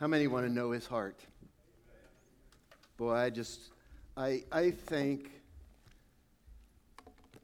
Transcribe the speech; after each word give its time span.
How 0.00 0.06
many 0.06 0.28
want 0.28 0.46
to 0.46 0.52
know 0.52 0.70
his 0.70 0.86
heart? 0.86 1.18
Boy, 2.98 3.14
I 3.14 3.30
just, 3.30 3.72
I, 4.16 4.44
I 4.52 4.70
thank 4.70 5.28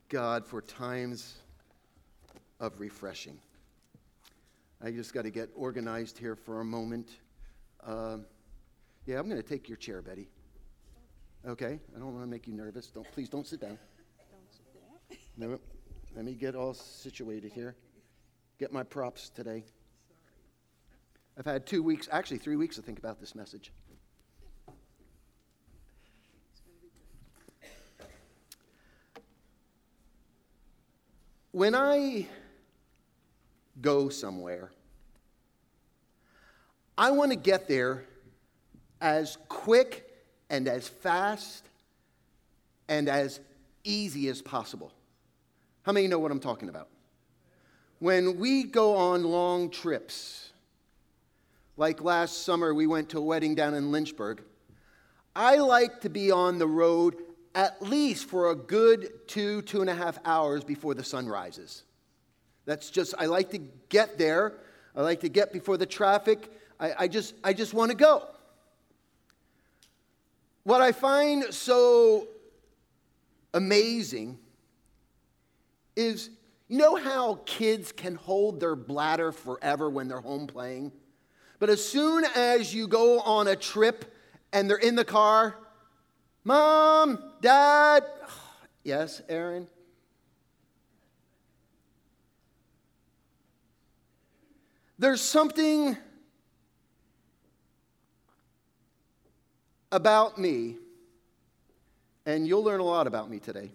God 0.08 0.46
for 0.46 0.62
times 0.62 1.34
of 2.60 2.78
refreshing. 2.78 3.36
I 4.80 4.92
just 4.92 5.12
got 5.12 5.22
to 5.22 5.30
get 5.30 5.48
organized 5.56 6.16
here 6.16 6.36
for 6.36 6.60
a 6.60 6.64
moment. 6.64 7.10
Um, 7.84 8.24
yeah, 9.04 9.18
I'm 9.18 9.28
going 9.28 9.42
to 9.42 9.48
take 9.48 9.68
your 9.68 9.76
chair, 9.76 10.00
Betty. 10.00 10.28
Okay, 11.44 11.80
I 11.94 11.98
don't 11.98 12.12
want 12.12 12.24
to 12.24 12.30
make 12.30 12.46
you 12.46 12.54
nervous. 12.54 12.86
Don't 12.86 13.10
please 13.10 13.28
don't 13.28 13.48
sit 13.48 13.62
down. 13.62 13.78
Don't 14.30 14.52
sit 14.52 15.18
down. 15.38 15.50
No, 15.50 15.58
let 16.14 16.24
me 16.24 16.34
get 16.34 16.54
all 16.54 16.72
situated 16.72 17.50
here. 17.50 17.74
Get 18.60 18.72
my 18.72 18.84
props 18.84 19.28
today. 19.28 19.64
I've 21.36 21.46
had 21.46 21.66
two 21.66 21.82
weeks, 21.82 22.08
actually 22.12 22.38
three 22.38 22.56
weeks 22.56 22.76
to 22.76 22.82
think 22.82 22.98
about 22.98 23.20
this 23.20 23.34
message. 23.34 23.72
When 31.50 31.74
I 31.74 32.26
go 33.80 34.08
somewhere, 34.08 34.70
I 36.98 37.10
want 37.10 37.30
to 37.30 37.36
get 37.36 37.68
there 37.68 38.04
as 39.00 39.38
quick 39.48 40.10
and 40.50 40.66
as 40.68 40.88
fast 40.88 41.64
and 42.88 43.08
as 43.08 43.40
easy 43.84 44.28
as 44.28 44.42
possible. 44.42 44.92
How 45.82 45.92
many 45.92 46.06
know 46.06 46.18
what 46.18 46.32
I'm 46.32 46.40
talking 46.40 46.68
about? 46.68 46.88
When 47.98 48.38
we 48.38 48.64
go 48.64 48.96
on 48.96 49.22
long 49.24 49.70
trips, 49.70 50.52
like 51.76 52.02
last 52.02 52.44
summer, 52.44 52.72
we 52.72 52.86
went 52.86 53.08
to 53.10 53.18
a 53.18 53.22
wedding 53.22 53.54
down 53.54 53.74
in 53.74 53.90
Lynchburg. 53.90 54.42
I 55.34 55.56
like 55.56 56.00
to 56.02 56.08
be 56.08 56.30
on 56.30 56.58
the 56.58 56.66
road 56.66 57.16
at 57.54 57.82
least 57.82 58.28
for 58.28 58.50
a 58.50 58.54
good 58.54 59.26
two, 59.28 59.62
two 59.62 59.80
and 59.80 59.90
a 59.90 59.94
half 59.94 60.18
hours 60.24 60.64
before 60.64 60.94
the 60.94 61.04
sun 61.04 61.28
rises. 61.28 61.84
That's 62.64 62.90
just, 62.90 63.14
I 63.18 63.26
like 63.26 63.50
to 63.50 63.58
get 63.88 64.18
there. 64.18 64.54
I 64.96 65.02
like 65.02 65.20
to 65.20 65.28
get 65.28 65.52
before 65.52 65.76
the 65.76 65.86
traffic. 65.86 66.50
I, 66.80 66.92
I 67.00 67.08
just, 67.08 67.34
I 67.44 67.52
just 67.52 67.74
want 67.74 67.90
to 67.90 67.96
go. 67.96 68.26
What 70.62 70.80
I 70.80 70.92
find 70.92 71.52
so 71.52 72.28
amazing 73.52 74.38
is 75.94 76.30
you 76.68 76.78
know 76.78 76.96
how 76.96 77.40
kids 77.44 77.92
can 77.92 78.14
hold 78.14 78.58
their 78.60 78.74
bladder 78.74 79.30
forever 79.30 79.90
when 79.90 80.08
they're 80.08 80.20
home 80.20 80.46
playing? 80.46 80.90
But 81.64 81.70
as 81.70 81.82
soon 81.82 82.26
as 82.36 82.74
you 82.74 82.86
go 82.86 83.20
on 83.20 83.48
a 83.48 83.56
trip 83.56 84.14
and 84.52 84.68
they're 84.68 84.76
in 84.76 84.96
the 84.96 85.04
car, 85.04 85.56
Mom, 86.44 87.18
Dad, 87.40 88.04
yes, 88.84 89.22
Aaron? 89.30 89.66
There's 94.98 95.22
something 95.22 95.96
about 99.90 100.36
me, 100.36 100.76
and 102.26 102.46
you'll 102.46 102.62
learn 102.62 102.80
a 102.80 102.84
lot 102.84 103.06
about 103.06 103.30
me 103.30 103.38
today, 103.38 103.70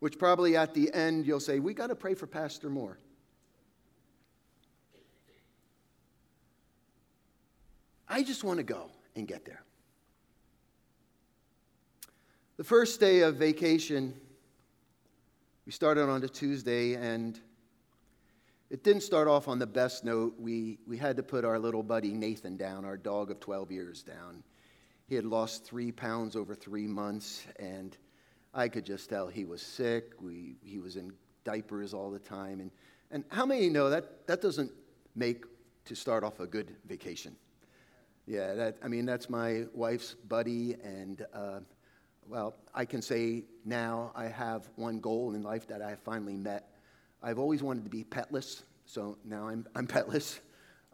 which 0.00 0.18
probably 0.18 0.54
at 0.54 0.74
the 0.74 0.92
end 0.92 1.26
you'll 1.26 1.40
say, 1.40 1.60
We 1.60 1.72
got 1.72 1.86
to 1.86 1.96
pray 1.96 2.12
for 2.12 2.26
Pastor 2.26 2.68
Moore. 2.68 2.98
I 8.12 8.22
just 8.22 8.44
want 8.44 8.58
to 8.58 8.62
go 8.62 8.90
and 9.16 9.26
get 9.26 9.46
there. 9.46 9.62
The 12.58 12.64
first 12.64 13.00
day 13.00 13.20
of 13.20 13.36
vacation, 13.36 14.12
we 15.64 15.72
started 15.72 16.10
on 16.10 16.22
a 16.22 16.28
Tuesday, 16.28 16.92
and 16.92 17.40
it 18.68 18.84
didn't 18.84 19.02
start 19.02 19.28
off 19.28 19.48
on 19.48 19.58
the 19.58 19.66
best 19.66 20.04
note. 20.04 20.34
We, 20.38 20.78
we 20.86 20.98
had 20.98 21.16
to 21.16 21.22
put 21.22 21.46
our 21.46 21.58
little 21.58 21.82
buddy 21.82 22.12
Nathan 22.12 22.58
down, 22.58 22.84
our 22.84 22.98
dog 22.98 23.30
of 23.30 23.40
12 23.40 23.72
years 23.72 24.02
down. 24.02 24.42
He 25.08 25.14
had 25.14 25.24
lost 25.24 25.64
three 25.64 25.90
pounds 25.90 26.36
over 26.36 26.54
three 26.54 26.86
months, 26.86 27.46
and 27.58 27.96
I 28.52 28.68
could 28.68 28.84
just 28.84 29.08
tell 29.08 29.28
he 29.28 29.46
was 29.46 29.62
sick. 29.62 30.12
We, 30.20 30.56
he 30.62 30.80
was 30.80 30.96
in 30.96 31.14
diapers 31.44 31.94
all 31.94 32.10
the 32.10 32.18
time. 32.18 32.60
And, 32.60 32.70
and 33.10 33.24
how 33.30 33.46
many 33.46 33.70
know 33.70 33.88
that 33.88 34.26
that 34.26 34.42
doesn't 34.42 34.70
make 35.16 35.46
to 35.86 35.94
start 35.94 36.24
off 36.24 36.40
a 36.40 36.46
good 36.46 36.76
vacation? 36.86 37.36
Yeah, 38.26 38.54
that, 38.54 38.76
I 38.82 38.88
mean, 38.88 39.04
that's 39.04 39.28
my 39.28 39.64
wife's 39.74 40.14
buddy, 40.14 40.76
and 40.84 41.26
uh, 41.34 41.60
well, 42.28 42.54
I 42.72 42.84
can 42.84 43.02
say 43.02 43.42
now 43.64 44.12
I 44.14 44.26
have 44.26 44.70
one 44.76 45.00
goal 45.00 45.34
in 45.34 45.42
life 45.42 45.66
that 45.66 45.82
I 45.82 45.96
finally 45.96 46.36
met. 46.36 46.68
I've 47.20 47.40
always 47.40 47.64
wanted 47.64 47.82
to 47.84 47.90
be 47.90 48.04
petless, 48.04 48.62
so 48.86 49.18
now 49.24 49.48
I'm, 49.48 49.66
I'm 49.74 49.88
petless. 49.88 50.38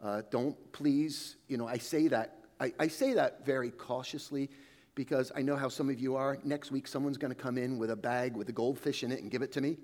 Uh, 0.01 0.23
don't 0.31 0.55
please, 0.71 1.35
you 1.47 1.57
know, 1.57 1.67
I 1.67 1.77
say 1.77 2.07
that, 2.07 2.37
I, 2.59 2.73
I 2.79 2.87
say 2.87 3.13
that 3.13 3.45
very 3.45 3.69
cautiously 3.69 4.49
because 4.95 5.31
I 5.35 5.43
know 5.43 5.55
how 5.55 5.69
some 5.69 5.89
of 5.89 5.99
you 5.99 6.15
are. 6.15 6.39
Next 6.43 6.71
week, 6.71 6.87
someone's 6.87 7.17
going 7.17 7.33
to 7.33 7.39
come 7.39 7.59
in 7.59 7.77
with 7.77 7.91
a 7.91 7.95
bag 7.95 8.35
with 8.35 8.49
a 8.49 8.53
goldfish 8.53 9.03
in 9.03 9.11
it 9.11 9.21
and 9.21 9.29
give 9.29 9.43
it 9.43 9.51
to 9.51 9.61
me. 9.61 9.77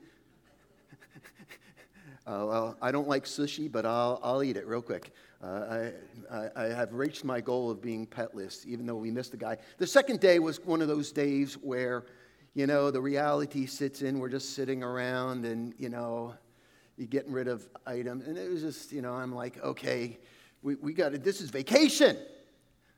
uh, 2.27 2.45
well, 2.47 2.77
I 2.81 2.91
don't 2.91 3.07
like 3.07 3.25
sushi, 3.25 3.71
but 3.71 3.85
I'll, 3.85 4.19
I'll 4.23 4.43
eat 4.43 4.57
it 4.57 4.65
real 4.65 4.81
quick. 4.81 5.11
Uh, 5.43 5.91
I, 6.31 6.35
I, 6.35 6.49
I, 6.55 6.65
have 6.69 6.91
reached 6.93 7.23
my 7.23 7.39
goal 7.39 7.69
of 7.69 7.81
being 7.81 8.07
petless, 8.07 8.65
even 8.65 8.87
though 8.87 8.95
we 8.95 9.11
missed 9.11 9.31
the 9.31 9.37
guy. 9.37 9.57
The 9.77 9.85
second 9.85 10.21
day 10.21 10.39
was 10.39 10.59
one 10.65 10.81
of 10.81 10.87
those 10.87 11.11
days 11.11 11.53
where, 11.55 12.05
you 12.55 12.65
know, 12.65 12.89
the 12.89 13.01
reality 13.01 13.67
sits 13.67 14.01
in. 14.01 14.17
We're 14.17 14.29
just 14.29 14.55
sitting 14.55 14.81
around 14.81 15.45
and, 15.45 15.75
you 15.77 15.89
know, 15.89 16.33
you're 16.97 17.07
getting 17.07 17.31
rid 17.31 17.47
of 17.47 17.67
items. 17.85 18.25
And 18.25 18.37
it 18.37 18.49
was 18.49 18.61
just, 18.61 18.91
you 18.91 19.03
know, 19.03 19.13
I'm 19.13 19.35
like, 19.35 19.63
okay, 19.63 20.17
we, 20.63 20.75
we 20.75 20.93
got 20.93 21.13
it. 21.13 21.23
This 21.23 21.41
is 21.41 21.51
vacation. 21.51 22.17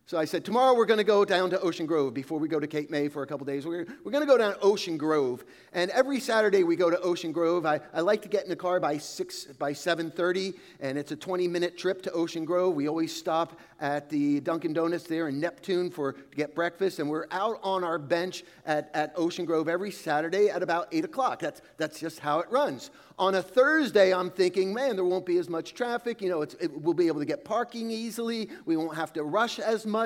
So 0.08 0.18
I 0.18 0.24
said, 0.24 0.46
tomorrow 0.46 0.74
we're 0.74 0.86
going 0.86 1.00
to 1.00 1.04
go 1.04 1.26
down 1.26 1.50
to 1.50 1.60
Ocean 1.60 1.86
Grove 1.86 2.14
before 2.14 2.40
we 2.40 2.48
go 2.48 2.62
to 2.62 2.68
Cape 2.68 2.90
May 2.90 3.10
for 3.10 3.24
a 3.24 3.28
couple 3.28 3.46
days. 3.46 3.66
We're, 3.66 3.86
we're 4.06 4.12
going 4.14 4.26
to 4.26 4.26
go 4.26 4.38
down 4.38 4.54
to 4.54 4.60
Ocean 4.62 4.96
Grove. 4.96 5.44
And 5.74 5.92
every 5.92 6.22
Saturday 6.22 6.64
we 6.64 6.78
go 6.78 6.90
to 6.90 6.98
Ocean 7.02 7.34
Grove. 7.34 7.66
I, 7.66 7.82
I 7.94 8.00
like 8.00 8.22
to 8.22 8.30
get 8.30 8.44
in 8.44 8.50
the 8.50 8.56
car 8.56 8.80
by 8.80 9.00
6, 9.00 9.44
by 9.60 9.74
7.30, 9.74 10.54
and 10.80 10.98
it's 10.98 11.12
a 11.12 11.18
20-minute 11.18 11.78
trip 11.78 12.02
to 12.04 12.12
Ocean 12.14 12.46
Grove. 12.46 12.74
We 12.74 12.88
always 12.88 13.14
stop 13.14 13.60
at 13.82 14.10
the 14.10 14.40
Dunkin' 14.40 14.72
Donuts 14.72 15.04
there 15.04 15.28
in 15.28 15.42
Neptune 15.42 15.92
for, 15.92 16.14
to 16.14 16.38
get 16.38 16.56
breakfast. 16.56 17.00
And 17.00 17.10
we're 17.10 17.28
out 17.32 17.60
on 17.62 17.84
our 17.84 18.00
bench 18.00 18.46
at, 18.66 18.90
at 18.94 19.12
Ocean 19.18 19.44
Grove 19.44 19.68
every 19.68 19.92
Saturday 19.92 20.48
at 20.48 20.64
about 20.64 20.88
8 20.94 21.04
o'clock. 21.04 21.40
That's, 21.40 21.62
that's 21.76 22.00
just 22.00 22.20
how 22.20 22.40
it 22.40 22.50
runs. 22.50 22.92
On 23.20 23.36
a 23.36 23.42
Thursday, 23.42 24.14
I'm 24.14 24.30
thinking, 24.30 24.74
man, 24.74 24.96
there 24.96 25.04
won't 25.04 25.26
be 25.26 25.38
as 25.38 25.50
much 25.50 25.74
traffic. 25.74 26.22
You 26.22 26.30
know, 26.30 26.44
it, 26.44 26.72
we'll 26.82 26.94
be 26.94 27.08
able 27.08 27.20
to 27.20 27.26
get 27.26 27.44
parking 27.44 27.90
easily. 27.92 28.48
We 28.66 28.78
won't 28.78 28.96
have 28.96 29.12
to 29.14 29.24
rush 29.24 29.60
as 29.60 29.86
much. 29.86 29.97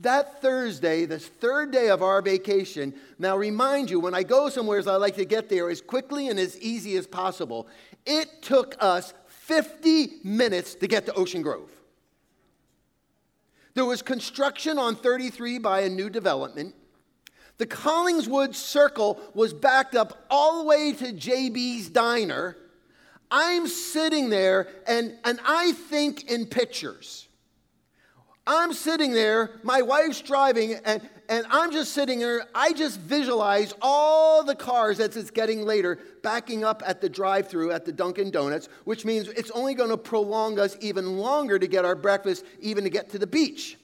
That 0.00 0.40
Thursday, 0.40 1.06
the 1.06 1.18
third 1.18 1.72
day 1.72 1.88
of 1.88 2.02
our 2.02 2.22
vacation, 2.22 2.94
now 3.18 3.36
remind 3.36 3.90
you, 3.90 3.98
when 3.98 4.14
I 4.14 4.22
go 4.22 4.48
somewhere, 4.48 4.80
I 4.86 4.96
like 4.96 5.16
to 5.16 5.24
get 5.24 5.48
there 5.48 5.68
as 5.70 5.80
quickly 5.80 6.28
and 6.28 6.38
as 6.38 6.58
easy 6.60 6.96
as 6.96 7.06
possible. 7.06 7.66
It 8.06 8.42
took 8.42 8.76
us 8.78 9.12
50 9.26 10.20
minutes 10.22 10.76
to 10.76 10.86
get 10.86 11.06
to 11.06 11.14
Ocean 11.14 11.42
Grove. 11.42 11.70
There 13.74 13.84
was 13.84 14.02
construction 14.02 14.78
on 14.78 14.96
33 14.96 15.58
by 15.58 15.80
a 15.80 15.88
new 15.88 16.10
development. 16.10 16.74
The 17.58 17.66
Collingwood 17.66 18.54
Circle 18.54 19.20
was 19.34 19.52
backed 19.52 19.96
up 19.96 20.26
all 20.30 20.58
the 20.58 20.64
way 20.64 20.92
to 20.92 21.06
JB's 21.06 21.88
Diner. 21.88 22.56
I'm 23.30 23.66
sitting 23.66 24.30
there 24.30 24.68
and, 24.86 25.16
and 25.24 25.40
I 25.44 25.72
think 25.72 26.30
in 26.30 26.46
pictures. 26.46 27.27
I'm 28.48 28.72
sitting 28.72 29.12
there, 29.12 29.50
my 29.62 29.82
wife's 29.82 30.22
driving, 30.22 30.80
and, 30.86 31.06
and 31.28 31.44
I'm 31.50 31.70
just 31.70 31.92
sitting 31.92 32.18
there. 32.18 32.46
I 32.54 32.72
just 32.72 32.98
visualize 32.98 33.74
all 33.82 34.42
the 34.42 34.54
cars 34.54 35.00
as 35.00 35.18
it's 35.18 35.30
getting 35.30 35.66
later 35.66 35.98
backing 36.22 36.64
up 36.64 36.82
at 36.86 37.02
the 37.02 37.10
drive 37.10 37.48
through 37.48 37.72
at 37.72 37.84
the 37.84 37.92
Dunkin' 37.92 38.30
Donuts, 38.30 38.70
which 38.84 39.04
means 39.04 39.28
it's 39.28 39.50
only 39.50 39.74
going 39.74 39.90
to 39.90 39.98
prolong 39.98 40.58
us 40.58 40.78
even 40.80 41.18
longer 41.18 41.58
to 41.58 41.66
get 41.66 41.84
our 41.84 41.94
breakfast, 41.94 42.42
even 42.58 42.84
to 42.84 42.90
get 42.90 43.10
to 43.10 43.18
the 43.18 43.26
beach. 43.26 43.76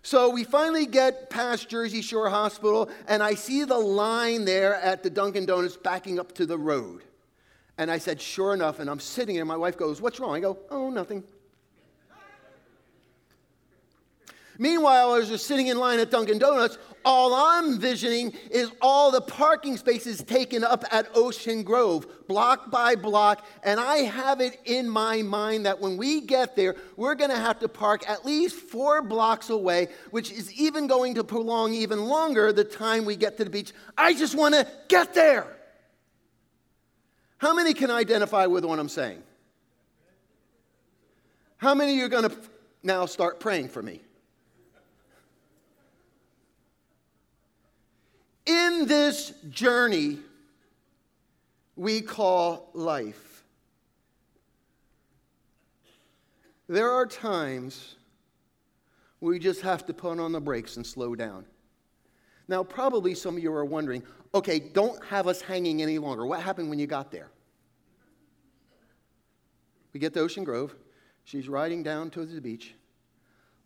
So 0.00 0.30
we 0.30 0.44
finally 0.44 0.86
get 0.86 1.28
past 1.28 1.68
Jersey 1.68 2.00
Shore 2.00 2.30
Hospital, 2.30 2.88
and 3.06 3.22
I 3.22 3.34
see 3.34 3.64
the 3.64 3.78
line 3.78 4.46
there 4.46 4.76
at 4.76 5.02
the 5.02 5.10
Dunkin' 5.10 5.44
Donuts 5.44 5.76
backing 5.76 6.18
up 6.18 6.32
to 6.36 6.46
the 6.46 6.56
road. 6.56 7.02
And 7.76 7.90
I 7.90 7.98
said, 7.98 8.18
sure 8.18 8.54
enough, 8.54 8.78
and 8.78 8.88
I'm 8.88 9.00
sitting 9.00 9.34
there, 9.36 9.44
my 9.44 9.58
wife 9.58 9.76
goes, 9.76 10.00
What's 10.00 10.20
wrong? 10.20 10.34
I 10.34 10.40
go, 10.40 10.58
Oh, 10.70 10.88
nothing. 10.88 11.22
Meanwhile, 14.58 15.14
as 15.14 15.28
you're 15.28 15.38
sitting 15.38 15.66
in 15.66 15.78
line 15.78 15.98
at 15.98 16.10
Dunkin' 16.10 16.38
Donuts, 16.38 16.78
all 17.04 17.34
I'm 17.34 17.78
visioning 17.78 18.32
is 18.50 18.70
all 18.80 19.10
the 19.10 19.20
parking 19.20 19.76
spaces 19.76 20.22
taken 20.22 20.62
up 20.62 20.84
at 20.92 21.08
Ocean 21.14 21.62
Grove, 21.62 22.06
block 22.28 22.70
by 22.70 22.94
block. 22.94 23.44
And 23.64 23.80
I 23.80 23.98
have 23.98 24.40
it 24.40 24.60
in 24.64 24.88
my 24.88 25.22
mind 25.22 25.66
that 25.66 25.80
when 25.80 25.96
we 25.96 26.20
get 26.20 26.54
there, 26.54 26.76
we're 26.96 27.16
going 27.16 27.30
to 27.30 27.36
have 27.36 27.58
to 27.60 27.68
park 27.68 28.08
at 28.08 28.24
least 28.24 28.56
four 28.56 29.02
blocks 29.02 29.50
away, 29.50 29.88
which 30.12 30.30
is 30.30 30.52
even 30.52 30.86
going 30.86 31.14
to 31.14 31.24
prolong 31.24 31.74
even 31.74 32.04
longer 32.04 32.52
the 32.52 32.64
time 32.64 33.04
we 33.04 33.16
get 33.16 33.36
to 33.38 33.44
the 33.44 33.50
beach. 33.50 33.72
I 33.98 34.14
just 34.14 34.36
want 34.36 34.54
to 34.54 34.66
get 34.88 35.14
there. 35.14 35.46
How 37.38 37.52
many 37.52 37.74
can 37.74 37.90
identify 37.90 38.46
with 38.46 38.64
what 38.64 38.78
I'm 38.78 38.88
saying? 38.88 39.22
How 41.56 41.74
many 41.74 42.00
are 42.00 42.08
going 42.08 42.30
to 42.30 42.36
now 42.82 43.06
start 43.06 43.40
praying 43.40 43.68
for 43.68 43.82
me? 43.82 44.00
In 48.46 48.86
this 48.86 49.32
journey 49.50 50.18
we 51.76 52.00
call 52.00 52.70
life, 52.74 53.44
there 56.68 56.90
are 56.90 57.06
times 57.06 57.96
we 59.20 59.38
just 59.38 59.60
have 59.62 59.86
to 59.86 59.94
put 59.94 60.18
on 60.18 60.32
the 60.32 60.40
brakes 60.40 60.76
and 60.76 60.86
slow 60.86 61.14
down. 61.14 61.46
Now, 62.46 62.62
probably 62.62 63.14
some 63.14 63.36
of 63.36 63.42
you 63.42 63.52
are 63.52 63.64
wondering 63.64 64.02
okay, 64.34 64.58
don't 64.58 65.02
have 65.04 65.28
us 65.28 65.40
hanging 65.40 65.80
any 65.80 65.96
longer. 65.98 66.26
What 66.26 66.40
happened 66.40 66.68
when 66.68 66.80
you 66.80 66.88
got 66.88 67.12
there? 67.12 67.30
We 69.92 70.00
get 70.00 70.12
to 70.14 70.20
Ocean 70.20 70.42
Grove. 70.42 70.74
She's 71.22 71.48
riding 71.48 71.84
down 71.84 72.10
to 72.10 72.26
the 72.26 72.40
beach. 72.40 72.74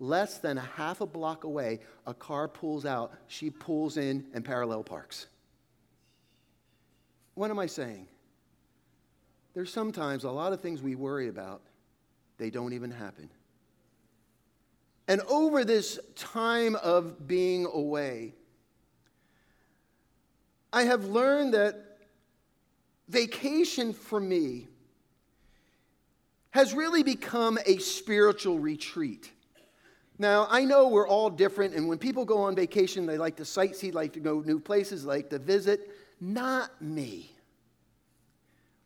Less 0.01 0.39
than 0.39 0.59
a 0.59 0.69
half 0.77 1.01
a 1.01 1.07
block 1.07 1.45
away, 1.45 1.81
a 2.07 2.15
car 2.15 2.47
pulls 2.47 2.87
out. 2.87 3.13
She 3.27 3.51
pulls 3.51 3.97
in 3.97 4.27
and 4.33 4.45
parallel 4.45 4.85
parks. 4.85 5.27
What 7.35 7.51
am 7.51 7.59
I 7.59 7.67
saying? 7.67 8.07
There's 9.55 9.73
sometimes 9.73 10.25
a 10.25 10.31
lot 10.31 10.53
of 10.53 10.61
things 10.61 10.83
we 10.83 10.95
worry 10.95 11.29
about, 11.29 11.63
they 12.37 12.51
don't 12.51 12.73
even 12.73 12.91
happen. 12.91 13.29
And 15.09 15.21
over 15.23 15.65
this 15.65 15.99
time 16.15 16.77
of 16.77 17.27
being 17.27 17.67
away, 17.67 18.35
I 20.73 20.83
have 20.83 21.07
learned 21.07 21.55
that 21.55 21.99
vacation 23.09 23.95
for 23.95 24.21
me 24.21 24.69
has 26.51 26.75
really 26.75 27.03
become 27.03 27.59
a 27.67 27.79
spiritual 27.79 28.59
retreat. 28.59 29.33
Now, 30.19 30.49
I 30.51 30.65
know 30.65 30.89
we're 30.89 31.07
all 31.07 31.31
different, 31.31 31.75
and 31.75 31.89
when 31.89 31.99
people 31.99 32.25
go 32.25 32.39
on 32.39 32.57
vacation, 32.57 33.07
they 33.07 33.19
like 33.19 33.37
to 33.37 33.45
sightsee, 33.45 33.95
like 33.95 34.13
to 34.15 34.21
go 34.21 34.41
new 34.41 34.59
places, 34.59 35.05
like 35.05 35.31
to 35.31 35.39
visit. 35.39 35.91
Not 36.21 36.83
me. 36.83 37.31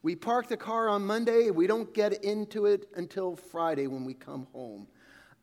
We 0.02 0.17
park 0.17 0.49
the 0.49 0.56
car 0.56 0.88
on 0.88 1.06
Monday, 1.06 1.50
we 1.50 1.67
don't 1.67 1.93
get 1.94 2.25
into 2.25 2.67
it 2.67 2.88
until 2.96 3.37
Friday 3.37 3.87
when 3.87 4.05
we 4.05 4.14
come 4.14 4.46
home. 4.52 4.88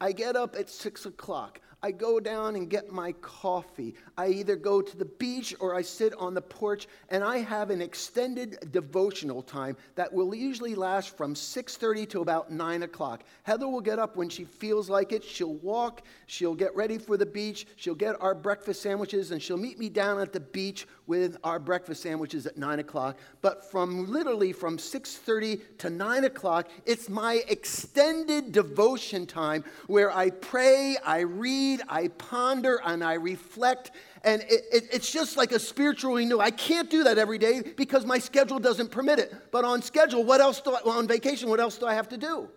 I 0.01 0.11
get 0.11 0.35
up 0.35 0.55
at 0.55 0.69
six 0.69 1.05
o'clock. 1.05 1.59
I 1.81 1.91
go 1.91 2.19
down 2.19 2.57
and 2.57 2.69
get 2.69 2.91
my 2.91 3.13
coffee. 3.13 3.95
I 4.17 4.27
either 4.27 4.57
go 4.57 4.81
to 4.81 4.97
the 4.97 5.05
beach 5.05 5.55
or 5.61 5.75
I 5.75 5.81
sit 5.81 6.13
on 6.15 6.33
the 6.33 6.41
porch 6.41 6.87
and 7.09 7.23
I 7.23 7.37
have 7.37 7.69
an 7.69 7.81
extended 7.81 8.71
devotional 8.71 9.41
time 9.41 9.77
that 9.95 10.11
will 10.11 10.35
usually 10.35 10.75
last 10.75 11.15
from 11.15 11.35
6:30 11.35 12.05
to 12.09 12.21
about 12.21 12.51
9 12.51 12.83
o'clock. 12.83 13.23
Heather 13.43 13.67
will 13.67 13.79
get 13.79 13.97
up 13.97 14.17
when 14.17 14.27
she 14.27 14.43
feels 14.43 14.89
like 14.89 15.13
it. 15.13 15.23
She'll 15.23 15.55
walk, 15.55 16.01
she'll 16.25 16.55
get 16.55 16.75
ready 16.75 16.97
for 16.97 17.15
the 17.15 17.25
beach, 17.25 17.65
she'll 17.77 17.95
get 17.95 18.21
our 18.21 18.35
breakfast 18.35 18.81
sandwiches, 18.81 19.31
and 19.31 19.41
she'll 19.41 19.57
meet 19.57 19.79
me 19.79 19.87
down 19.87 20.19
at 20.19 20.33
the 20.33 20.39
beach 20.41 20.85
with 21.09 21.37
our 21.43 21.57
breakfast 21.57 22.03
sandwiches 22.03 22.45
at 22.45 22.55
9 22.55 22.77
o'clock. 22.77 23.17
But 23.41 23.69
from 23.71 24.11
literally 24.11 24.53
from 24.53 24.77
6:30 24.77 25.59
to 25.79 25.89
9 25.89 26.25
o'clock, 26.25 26.69
it's 26.85 27.09
my 27.09 27.43
extended 27.47 28.51
devotion 28.51 29.25
time 29.25 29.63
where 29.87 30.11
I 30.15 30.29
pray, 30.29 30.97
I 31.03 31.21
read 31.21 31.81
I 31.89 32.09
ponder, 32.09 32.79
and 32.85 33.03
I 33.03 33.13
reflect. 33.15 33.89
And 34.23 34.43
it, 34.43 34.61
it, 34.71 34.83
it's 34.93 35.11
just 35.11 35.35
like 35.35 35.51
a 35.51 35.57
spiritual 35.57 36.13
renewal. 36.13 36.41
I 36.41 36.51
can't 36.51 36.91
do 36.91 37.03
that 37.05 37.17
every 37.17 37.39
day 37.39 37.63
because 37.75 38.05
my 38.05 38.19
schedule 38.19 38.59
doesn't 38.59 38.91
permit 38.91 39.17
it. 39.17 39.33
But 39.51 39.65
on 39.65 39.81
schedule, 39.81 40.23
what 40.23 40.41
else 40.41 40.61
do 40.61 40.75
I, 40.75 40.81
on 40.91 41.07
vacation, 41.07 41.49
what 41.49 41.59
else 41.59 41.79
do 41.79 41.87
I 41.87 41.95
have 41.95 42.09
to 42.09 42.17
do? 42.17 42.49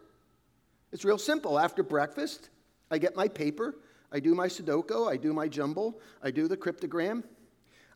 It's 0.93 1.07
real 1.07 1.19
simple. 1.19 1.59
After 1.59 1.83
breakfast, 1.83 2.51
I 2.91 2.99
get 2.99 3.17
my 3.17 3.29
paper, 3.29 3.77
I 4.13 4.21
do 4.21 4.35
my 4.35 4.49
Sudoku, 4.49 5.11
I 5.11 5.17
do 5.17 5.33
my 5.33 5.49
jumble, 5.49 5.99
I 6.23 6.31
do 6.31 6.49
the 6.49 6.57
cryptogram. 6.57 7.23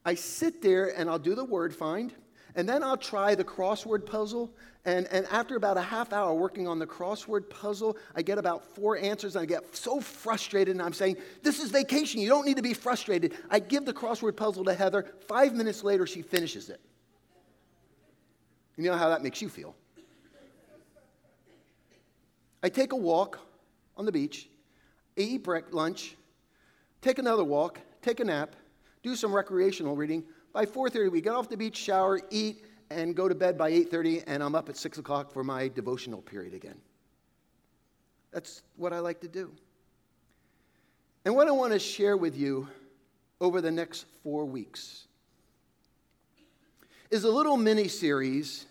I 0.06 0.14
sit 0.14 0.62
there 0.62 0.96
and 0.96 1.10
I'll 1.10 1.18
do 1.18 1.34
the 1.34 1.44
word 1.44 1.74
find. 1.74 2.14
And 2.54 2.66
then 2.66 2.82
I'll 2.82 2.96
try 2.96 3.34
the 3.34 3.44
crossword 3.44 4.06
puzzle. 4.06 4.50
And, 4.86 5.06
and 5.08 5.26
after 5.26 5.56
about 5.56 5.76
a 5.76 5.82
half 5.82 6.12
hour 6.12 6.32
working 6.32 6.66
on 6.66 6.78
the 6.78 6.86
crossword 6.86 7.50
puzzle, 7.50 7.98
I 8.14 8.22
get 8.22 8.38
about 8.38 8.64
four 8.74 8.96
answers 8.96 9.36
and 9.36 9.42
I 9.42 9.46
get 9.46 9.76
so 9.76 10.00
frustrated. 10.00 10.74
And 10.74 10.80
I'm 10.80 10.94
saying, 10.94 11.16
This 11.42 11.60
is 11.60 11.70
vacation. 11.70 12.20
You 12.20 12.28
don't 12.30 12.46
need 12.46 12.56
to 12.56 12.62
be 12.62 12.72
frustrated. 12.72 13.34
I 13.50 13.58
give 13.58 13.84
the 13.84 13.92
crossword 13.92 14.36
puzzle 14.36 14.64
to 14.64 14.74
Heather. 14.74 15.12
Five 15.26 15.54
minutes 15.54 15.84
later, 15.84 16.06
she 16.06 16.22
finishes 16.22 16.70
it. 16.70 16.80
You 18.76 18.84
know 18.84 18.96
how 18.96 19.08
that 19.08 19.22
makes 19.22 19.42
you 19.42 19.48
feel. 19.48 19.74
I 22.62 22.68
take 22.68 22.92
a 22.92 22.96
walk 22.96 23.38
on 23.96 24.06
the 24.06 24.12
beach, 24.12 24.48
I 25.16 25.22
eat 25.22 25.44
break, 25.44 25.72
lunch, 25.72 26.16
take 27.00 27.18
another 27.18 27.44
walk, 27.44 27.80
take 28.02 28.20
a 28.20 28.24
nap, 28.24 28.54
do 29.06 29.14
some 29.14 29.32
recreational 29.32 29.94
reading, 29.94 30.24
by 30.52 30.66
4.30, 30.66 31.12
we 31.12 31.20
get 31.20 31.32
off 31.32 31.48
the 31.48 31.56
beach, 31.56 31.76
shower, 31.76 32.20
eat, 32.30 32.64
and 32.90 33.14
go 33.14 33.28
to 33.28 33.36
bed 33.36 33.56
by 33.56 33.70
8.30, 33.70 34.24
and 34.26 34.42
I'm 34.42 34.56
up 34.56 34.68
at 34.68 34.76
6 34.76 34.98
o'clock 34.98 35.30
for 35.30 35.44
my 35.44 35.68
devotional 35.68 36.20
period 36.20 36.54
again. 36.54 36.74
That's 38.32 38.62
what 38.74 38.92
I 38.92 38.98
like 38.98 39.20
to 39.20 39.28
do. 39.28 39.52
And 41.24 41.36
what 41.36 41.46
I 41.46 41.52
want 41.52 41.72
to 41.72 41.78
share 41.78 42.16
with 42.16 42.36
you 42.36 42.66
over 43.40 43.60
the 43.60 43.70
next 43.70 44.06
four 44.24 44.44
weeks 44.44 45.06
is 47.12 47.22
a 47.22 47.30
little 47.30 47.56
mini 47.56 47.86
series 47.86 48.66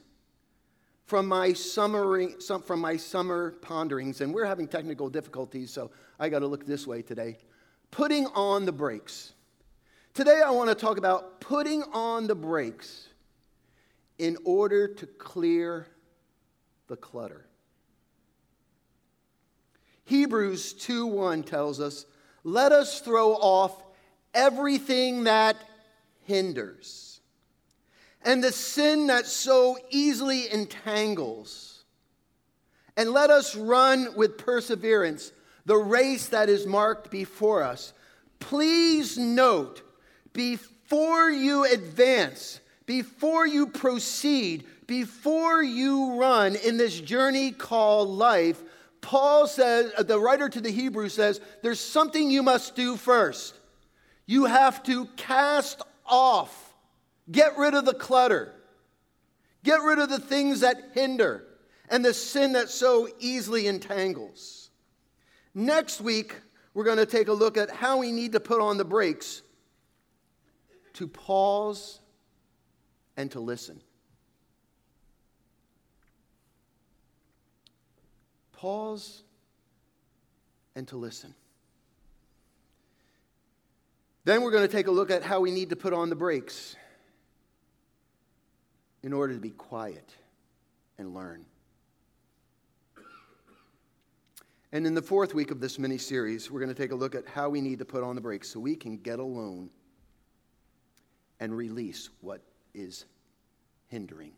from 1.05 1.27
my 1.27 1.53
summer 1.53 2.27
from 2.65 2.81
my 2.81 2.97
summer 2.97 3.51
ponderings, 3.61 4.19
and 4.19 4.33
we're 4.33 4.43
having 4.43 4.67
technical 4.67 5.09
difficulties, 5.09 5.71
so 5.71 5.91
I 6.19 6.27
got 6.27 6.39
to 6.39 6.47
look 6.47 6.65
this 6.65 6.85
way 6.85 7.01
today. 7.01 7.37
Putting 7.89 8.25
on 8.27 8.65
the 8.65 8.73
brakes. 8.73 9.31
Today, 10.15 10.41
I 10.41 10.49
want 10.51 10.69
to 10.69 10.75
talk 10.75 10.97
about 10.97 11.41
putting 11.41 11.83
on 11.91 12.25
the 12.27 12.35
brakes 12.35 13.09
in 14.17 14.37
order 14.45 14.87
to 14.87 15.05
clear 15.05 15.87
the 16.87 16.95
clutter. 16.95 17.45
Hebrews 20.05 20.71
2:1 20.71 21.43
tells 21.43 21.81
us, 21.81 22.05
"Let 22.45 22.71
us 22.71 23.01
throw 23.01 23.33
off 23.33 23.83
everything 24.33 25.25
that 25.25 25.57
hinders 26.21 27.19
and 28.21 28.41
the 28.41 28.53
sin 28.53 29.07
that 29.07 29.25
so 29.25 29.77
easily 29.89 30.49
entangles, 30.49 31.83
and 32.95 33.11
let 33.11 33.29
us 33.29 33.53
run 33.53 34.15
with 34.15 34.37
perseverance 34.37 35.33
the 35.65 35.75
race 35.75 36.29
that 36.29 36.47
is 36.47 36.65
marked 36.65 37.11
before 37.11 37.63
us." 37.63 37.91
Please 38.39 39.17
note 39.17 39.81
before 40.35 41.29
you 41.29 41.65
advance, 41.65 42.59
before 42.85 43.47
you 43.47 43.67
proceed, 43.67 44.65
before 44.85 45.63
you 45.63 46.19
run 46.19 46.55
in 46.57 46.77
this 46.77 46.99
journey 46.99 47.51
called 47.51 48.09
life, 48.09 48.61
Paul 49.01 49.47
says, 49.47 49.91
uh, 49.97 50.03
the 50.03 50.19
writer 50.19 50.49
to 50.49 50.61
the 50.61 50.69
Hebrews 50.69 51.13
says, 51.13 51.39
there's 51.63 51.79
something 51.79 52.29
you 52.29 52.43
must 52.43 52.75
do 52.75 52.97
first. 52.97 53.55
You 54.25 54.45
have 54.45 54.83
to 54.83 55.05
cast 55.15 55.81
off, 56.05 56.73
get 57.31 57.57
rid 57.57 57.73
of 57.73 57.85
the 57.85 57.93
clutter, 57.93 58.53
get 59.63 59.81
rid 59.81 59.99
of 59.99 60.09
the 60.09 60.19
things 60.19 60.59
that 60.59 60.91
hinder, 60.93 61.45
and 61.89 62.03
the 62.03 62.13
sin 62.13 62.53
that 62.53 62.69
so 62.69 63.07
easily 63.19 63.67
entangles. 63.67 64.69
Next 65.53 66.01
week, 66.01 66.35
we're 66.73 66.83
going 66.83 66.97
to 66.97 67.05
take 67.05 67.29
a 67.29 67.33
look 67.33 67.57
at 67.57 67.69
how 67.69 67.99
we 67.99 68.11
need 68.11 68.33
to 68.33 68.39
put 68.39 68.59
on 68.59 68.77
the 68.77 68.85
brakes 68.85 69.43
to 70.95 71.07
pause 71.07 71.99
and 73.17 73.29
to 73.31 73.39
listen. 73.39 73.81
Pause 78.53 79.23
and 80.75 80.87
to 80.87 80.97
listen. 80.97 81.33
Then 84.23 84.41
we're 84.41 84.51
going 84.51 84.63
to 84.63 84.71
take 84.71 84.87
a 84.87 84.91
look 84.91 85.11
at 85.11 85.21
how 85.21 85.41
we 85.41 85.51
need 85.51 85.69
to 85.69 85.75
put 85.75 85.93
on 85.93 86.09
the 86.09 86.15
brakes 86.15 86.75
in 89.03 89.13
order 89.13 89.33
to 89.33 89.39
be 89.39 89.51
quiet 89.51 90.15
and 90.97 91.13
learn. 91.13 91.45
And 94.71 94.87
in 94.87 94.95
the 94.95 95.01
fourth 95.01 95.33
week 95.33 95.51
of 95.51 95.59
this 95.59 95.77
mini 95.77 95.97
series, 95.97 96.49
we're 96.49 96.59
going 96.59 96.73
to 96.73 96.81
take 96.81 96.91
a 96.91 96.95
look 96.95 97.15
at 97.15 97.27
how 97.27 97.49
we 97.49 97.61
need 97.61 97.79
to 97.79 97.85
put 97.85 98.03
on 98.03 98.15
the 98.15 98.21
brakes 98.21 98.49
so 98.49 98.59
we 98.59 98.75
can 98.75 98.97
get 98.97 99.19
alone 99.19 99.69
and 101.39 101.55
release 101.55 102.09
what 102.21 102.41
is 102.73 103.05
hindering. 103.87 104.31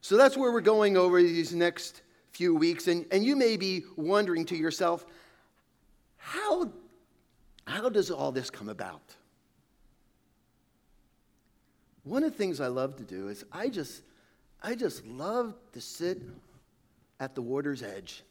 So 0.00 0.16
that's 0.16 0.36
where 0.36 0.52
we're 0.52 0.60
going 0.60 0.96
over 0.96 1.20
these 1.20 1.54
next 1.54 2.02
few 2.30 2.54
weeks. 2.54 2.88
And, 2.88 3.06
and 3.10 3.24
you 3.24 3.36
may 3.36 3.56
be 3.56 3.84
wondering 3.96 4.44
to 4.46 4.56
yourself, 4.56 5.04
how, 6.16 6.70
how 7.66 7.88
does 7.88 8.10
all 8.10 8.32
this 8.32 8.50
come 8.50 8.68
about? 8.68 9.02
One 12.04 12.24
of 12.24 12.32
the 12.32 12.38
things 12.38 12.60
I 12.60 12.68
love 12.68 12.96
to 12.96 13.02
do 13.02 13.28
is 13.28 13.44
I 13.52 13.68
just, 13.68 14.02
I 14.62 14.74
just 14.74 15.04
love 15.04 15.54
to 15.72 15.80
sit 15.80 16.22
at 17.20 17.34
the 17.34 17.42
water's 17.42 17.82
edge 17.82 18.22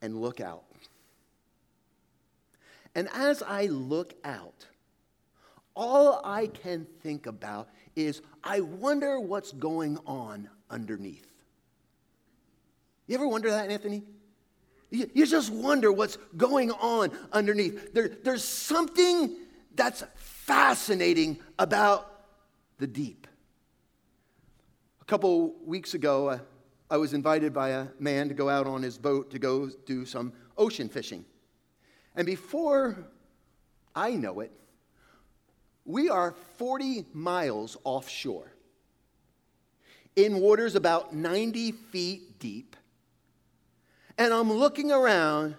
and 0.00 0.20
look 0.20 0.40
out. 0.40 0.64
And 2.94 3.08
as 3.12 3.42
I 3.42 3.66
look 3.66 4.14
out, 4.24 4.66
all 5.78 6.20
I 6.24 6.48
can 6.48 6.88
think 7.04 7.26
about 7.26 7.68
is 7.94 8.20
I 8.42 8.60
wonder 8.60 9.20
what's 9.20 9.52
going 9.52 9.96
on 10.06 10.50
underneath. 10.68 11.30
You 13.06 13.14
ever 13.14 13.28
wonder 13.28 13.48
that, 13.50 13.70
Anthony? 13.70 14.02
You, 14.90 15.08
you 15.14 15.24
just 15.24 15.50
wonder 15.52 15.92
what's 15.92 16.18
going 16.36 16.72
on 16.72 17.12
underneath. 17.32 17.94
There, 17.94 18.08
there's 18.08 18.42
something 18.42 19.36
that's 19.76 20.02
fascinating 20.16 21.38
about 21.60 22.10
the 22.78 22.88
deep. 22.88 23.28
A 25.00 25.04
couple 25.04 25.54
weeks 25.64 25.94
ago, 25.94 26.28
uh, 26.28 26.38
I 26.90 26.96
was 26.96 27.14
invited 27.14 27.54
by 27.54 27.68
a 27.70 27.86
man 28.00 28.28
to 28.28 28.34
go 28.34 28.48
out 28.48 28.66
on 28.66 28.82
his 28.82 28.98
boat 28.98 29.30
to 29.30 29.38
go 29.38 29.70
do 29.86 30.04
some 30.04 30.32
ocean 30.56 30.88
fishing. 30.88 31.24
And 32.16 32.26
before 32.26 32.98
I 33.94 34.10
know 34.10 34.40
it, 34.40 34.50
we 35.88 36.10
are 36.10 36.34
40 36.58 37.06
miles 37.14 37.78
offshore 37.82 38.52
in 40.14 40.38
waters 40.38 40.74
about 40.74 41.14
90 41.14 41.72
feet 41.72 42.38
deep. 42.38 42.76
And 44.18 44.34
I'm 44.34 44.52
looking 44.52 44.92
around 44.92 45.56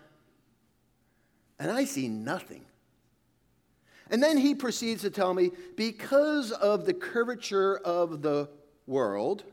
and 1.57 1.71
I 1.71 1.83
see 1.83 2.07
nothing. 2.07 2.63
And 4.11 4.21
then 4.21 4.37
he 4.37 4.53
proceeds 4.53 5.01
to 5.01 5.09
tell 5.09 5.33
me 5.33 5.49
because 5.75 6.51
of 6.51 6.85
the 6.85 6.93
curvature 6.93 7.77
of 7.79 8.21
the 8.21 8.49
world, 8.85 9.43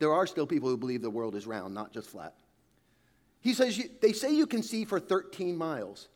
there 0.00 0.12
are 0.12 0.26
still 0.26 0.48
people 0.48 0.68
who 0.68 0.76
believe 0.76 1.00
the 1.00 1.10
world 1.10 1.36
is 1.36 1.46
round, 1.46 1.74
not 1.74 1.92
just 1.92 2.10
flat. 2.10 2.34
He 3.40 3.54
says, 3.54 3.80
they 4.00 4.12
say 4.12 4.34
you 4.34 4.48
can 4.48 4.64
see 4.64 4.84
for 4.84 4.98
13 4.98 5.56
miles. 5.56 6.08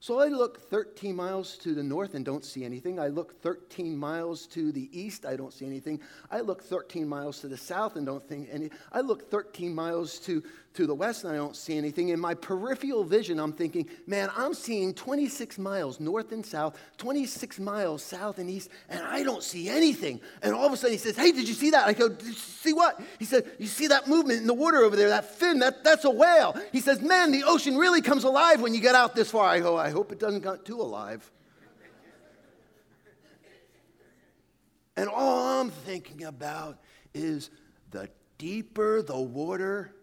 So 0.00 0.20
I 0.20 0.28
look 0.28 0.60
13 0.70 1.16
miles 1.16 1.56
to 1.58 1.74
the 1.74 1.82
north 1.82 2.14
and 2.14 2.24
don't 2.24 2.44
see 2.44 2.64
anything. 2.64 3.00
I 3.00 3.08
look 3.08 3.42
13 3.42 3.96
miles 3.96 4.46
to 4.48 4.70
the 4.70 4.88
east, 4.92 5.26
I 5.26 5.34
don't 5.34 5.52
see 5.52 5.66
anything. 5.66 6.00
I 6.30 6.40
look 6.40 6.62
13 6.62 7.08
miles 7.08 7.40
to 7.40 7.48
the 7.48 7.56
south 7.56 7.96
and 7.96 8.06
don't 8.06 8.26
think 8.26 8.48
any. 8.50 8.70
I 8.92 9.00
look 9.00 9.28
13 9.28 9.74
miles 9.74 10.20
to, 10.20 10.44
to 10.74 10.86
the 10.86 10.94
west 10.94 11.24
and 11.24 11.32
I 11.32 11.36
don't 11.36 11.56
see 11.56 11.76
anything. 11.76 12.10
In 12.10 12.20
my 12.20 12.34
peripheral 12.34 13.02
vision, 13.04 13.40
I'm 13.40 13.52
thinking, 13.52 13.88
man, 14.06 14.30
I'm 14.36 14.54
seeing 14.54 14.94
26 14.94 15.58
miles 15.58 15.98
north 15.98 16.32
and 16.32 16.44
south, 16.44 16.78
26 16.98 17.58
miles 17.58 18.02
south 18.02 18.38
and 18.38 18.48
east, 18.48 18.70
and 18.88 19.02
I 19.02 19.22
don't 19.22 19.42
see 19.42 19.68
anything. 19.68 20.20
And 20.42 20.54
all 20.54 20.66
of 20.66 20.72
a 20.72 20.76
sudden 20.76 20.92
he 20.92 20.98
says, 20.98 21.16
hey, 21.16 21.32
did 21.32 21.48
you 21.48 21.54
see 21.54 21.70
that? 21.70 21.86
I 21.86 21.92
go, 21.92 22.16
see 22.18 22.72
what? 22.72 23.00
He 23.18 23.24
said, 23.24 23.50
you 23.58 23.66
see 23.66 23.88
that 23.88 24.06
movement 24.06 24.40
in 24.40 24.46
the 24.46 24.54
water 24.54 24.78
over 24.78 24.94
there, 24.94 25.08
that 25.08 25.34
fin, 25.36 25.58
that, 25.60 25.82
that's 25.84 26.04
a 26.04 26.10
whale. 26.10 26.56
He 26.72 26.80
says, 26.80 27.00
man, 27.00 27.32
the 27.32 27.44
ocean 27.44 27.76
really 27.76 28.00
comes 28.00 28.24
alive 28.24 28.60
when 28.60 28.74
you 28.74 28.80
get 28.80 28.94
out 28.94 29.14
this 29.14 29.30
far. 29.30 29.46
I 29.46 29.60
go, 29.60 29.76
I 29.76 29.90
hope 29.90 30.12
it 30.12 30.18
doesn't 30.20 30.42
get 30.42 30.64
too 30.64 30.80
alive. 30.80 31.30
And 34.98 35.08
all 35.08 35.60
I'm 35.60 35.70
thinking 35.70 36.24
about 36.24 36.78
is 37.14 37.50
the 37.92 38.08
deeper 38.36 39.00
the 39.00 39.18
water, 39.18 39.94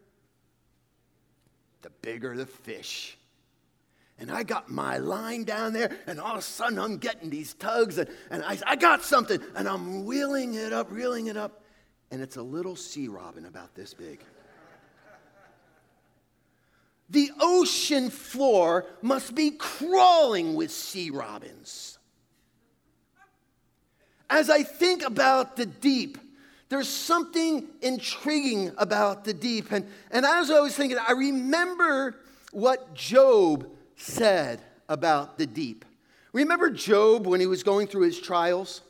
the 1.85 1.91
bigger 2.01 2.35
the 2.35 2.47
fish. 2.47 3.15
And 4.17 4.31
I 4.31 4.41
got 4.41 4.71
my 4.71 4.97
line 4.97 5.43
down 5.43 5.71
there, 5.71 5.95
and 6.07 6.19
all 6.19 6.31
of 6.31 6.39
a 6.39 6.41
sudden 6.41 6.79
I'm 6.79 6.97
getting 6.97 7.29
these 7.29 7.53
tugs, 7.53 7.99
and, 7.99 8.09
and 8.31 8.43
I, 8.43 8.57
I 8.65 8.75
got 8.75 9.03
something, 9.03 9.39
and 9.55 9.67
I'm 9.67 10.07
reeling 10.07 10.55
it 10.55 10.73
up, 10.73 10.87
reeling 10.89 11.27
it 11.27 11.37
up, 11.37 11.61
and 12.09 12.23
it's 12.23 12.37
a 12.37 12.41
little 12.41 12.75
sea 12.75 13.07
robin 13.07 13.45
about 13.45 13.75
this 13.75 13.93
big. 13.93 14.19
The 17.11 17.29
ocean 17.39 18.09
floor 18.09 18.87
must 19.03 19.35
be 19.35 19.51
crawling 19.51 20.55
with 20.55 20.71
sea 20.71 21.11
robins. 21.11 21.99
As 24.27 24.49
I 24.49 24.63
think 24.63 25.03
about 25.03 25.55
the 25.55 25.67
deep, 25.67 26.17
there's 26.69 26.89
something 26.89 27.67
intriguing 27.81 28.71
about 28.77 29.23
the 29.23 29.33
deep. 29.33 29.71
And, 29.71 29.85
and 30.11 30.25
as 30.25 30.49
I 30.49 30.59
was 30.59 30.75
thinking, 30.75 30.97
I 30.97 31.11
remember 31.11 32.15
what 32.51 32.93
Job 32.95 33.69
said 33.95 34.61
about 34.89 35.37
the 35.37 35.45
deep. 35.45 35.85
Remember 36.33 36.69
Job 36.69 37.27
when 37.27 37.39
he 37.39 37.45
was 37.45 37.63
going 37.63 37.87
through 37.87 38.03
his 38.03 38.19
trials? 38.19 38.81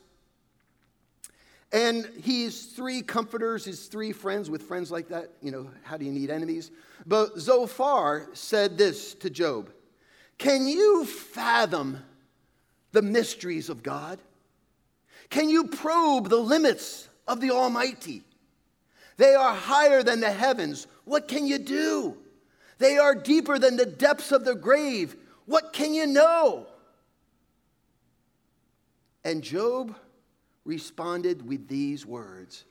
And 1.71 2.09
he's 2.23 2.67
three 2.67 3.01
comforters, 3.01 3.65
his 3.65 3.87
three 3.87 4.13
friends 4.13 4.49
with 4.49 4.63
friends 4.63 4.91
like 4.91 5.09
that. 5.09 5.31
You 5.41 5.51
know, 5.51 5.69
how 5.83 5.97
do 5.97 6.05
you 6.05 6.11
need 6.11 6.29
enemies? 6.29 6.71
But 7.05 7.37
Zophar 7.37 8.29
said 8.33 8.77
this 8.77 9.13
to 9.15 9.29
Job 9.29 9.71
Can 10.37 10.67
you 10.67 11.05
fathom 11.05 12.01
the 12.93 13.01
mysteries 13.01 13.69
of 13.69 13.83
God? 13.83 14.19
Can 15.29 15.49
you 15.49 15.65
probe 15.65 16.29
the 16.29 16.37
limits 16.37 17.09
of 17.27 17.41
the 17.41 17.51
Almighty? 17.51 18.23
They 19.17 19.35
are 19.35 19.55
higher 19.55 20.03
than 20.03 20.19
the 20.19 20.31
heavens. 20.31 20.87
What 21.05 21.27
can 21.27 21.47
you 21.47 21.57
do? 21.57 22.17
They 22.77 22.97
are 22.97 23.15
deeper 23.15 23.57
than 23.57 23.77
the 23.77 23.85
depths 23.85 24.31
of 24.31 24.43
the 24.43 24.55
grave. 24.55 25.15
What 25.45 25.71
can 25.73 25.93
you 25.93 26.05
know? 26.07 26.67
And 29.23 29.41
Job 29.41 29.95
responded 30.65 31.47
with 31.47 31.67
these 31.67 32.05
words 32.05 32.65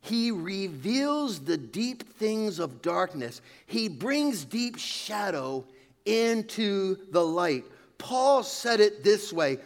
He 0.00 0.30
reveals 0.30 1.40
the 1.40 1.56
deep 1.56 2.14
things 2.16 2.58
of 2.58 2.82
darkness, 2.82 3.40
He 3.66 3.88
brings 3.88 4.44
deep 4.44 4.78
shadow 4.78 5.64
into 6.04 6.96
the 7.10 7.24
light. 7.24 7.64
Paul 7.98 8.42
said 8.42 8.80
it 8.80 9.04
this 9.04 9.32
way 9.32 9.58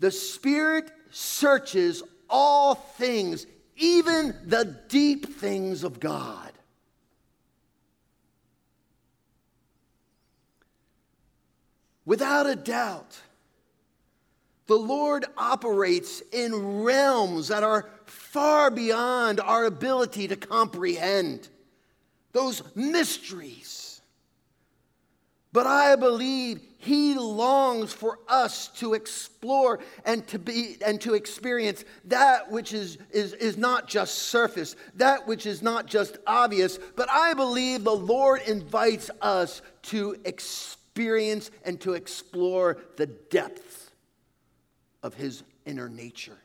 The 0.00 0.10
Spirit 0.10 0.90
searches 1.10 2.02
all 2.28 2.74
things, 2.74 3.46
even 3.76 4.34
the 4.44 4.76
deep 4.88 5.38
things 5.38 5.84
of 5.84 6.00
God. 6.00 6.52
Without 12.04 12.46
a 12.46 12.56
doubt, 12.56 13.20
the 14.66 14.76
Lord 14.76 15.24
operates 15.36 16.22
in 16.32 16.82
realms 16.82 17.48
that 17.48 17.62
are 17.62 17.88
far 18.06 18.70
beyond 18.70 19.40
our 19.40 19.64
ability 19.64 20.28
to 20.28 20.36
comprehend, 20.36 21.48
those 22.32 22.62
mysteries. 22.74 24.00
But 25.52 25.66
I 25.66 25.96
believe 25.96 26.60
he 26.80 27.16
longs 27.16 27.92
for 27.92 28.20
us 28.28 28.68
to 28.68 28.94
explore 28.94 29.80
and 30.04 30.26
to 30.28 30.38
be 30.38 30.76
and 30.86 31.00
to 31.00 31.14
experience 31.14 31.84
that 32.04 32.52
which 32.52 32.72
is, 32.72 32.98
is, 33.10 33.32
is 33.34 33.56
not 33.56 33.88
just 33.88 34.14
surface, 34.14 34.76
that 34.94 35.26
which 35.26 35.44
is 35.44 35.60
not 35.60 35.86
just 35.86 36.18
obvious, 36.24 36.78
but 36.94 37.10
I 37.10 37.34
believe 37.34 37.82
the 37.82 37.90
Lord 37.90 38.42
invites 38.42 39.10
us 39.20 39.60
to 39.82 40.16
experience 40.24 41.50
and 41.64 41.80
to 41.80 41.94
explore 41.94 42.78
the 42.96 43.06
depths 43.06 43.90
of 45.02 45.14
his 45.14 45.42
inner 45.66 45.88
nature. 45.88 46.38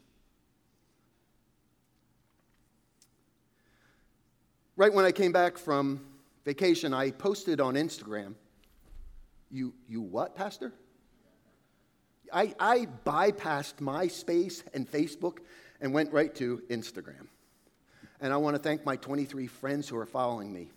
Right 4.77 4.91
when 4.91 5.05
I 5.05 5.11
came 5.11 5.31
back 5.31 5.59
from 5.59 6.01
vacation, 6.43 6.91
I 6.91 7.11
posted 7.11 7.61
on 7.61 7.75
Instagram 7.75 8.33
you, 9.53 9.73
you 9.87 10.01
what, 10.01 10.35
Pastor? 10.35 10.73
I, 12.33 12.55
I 12.59 12.87
bypassed 13.05 13.75
MySpace 13.75 14.63
and 14.73 14.89
Facebook 14.89 15.37
and 15.79 15.93
went 15.93 16.11
right 16.11 16.33
to 16.35 16.63
Instagram. 16.69 17.27
And 18.19 18.33
I 18.33 18.37
want 18.37 18.55
to 18.55 18.61
thank 18.61 18.85
my 18.85 18.95
23 18.95 19.47
friends 19.47 19.87
who 19.87 19.97
are 19.97 20.05
following 20.05 20.51
me. 20.51 20.69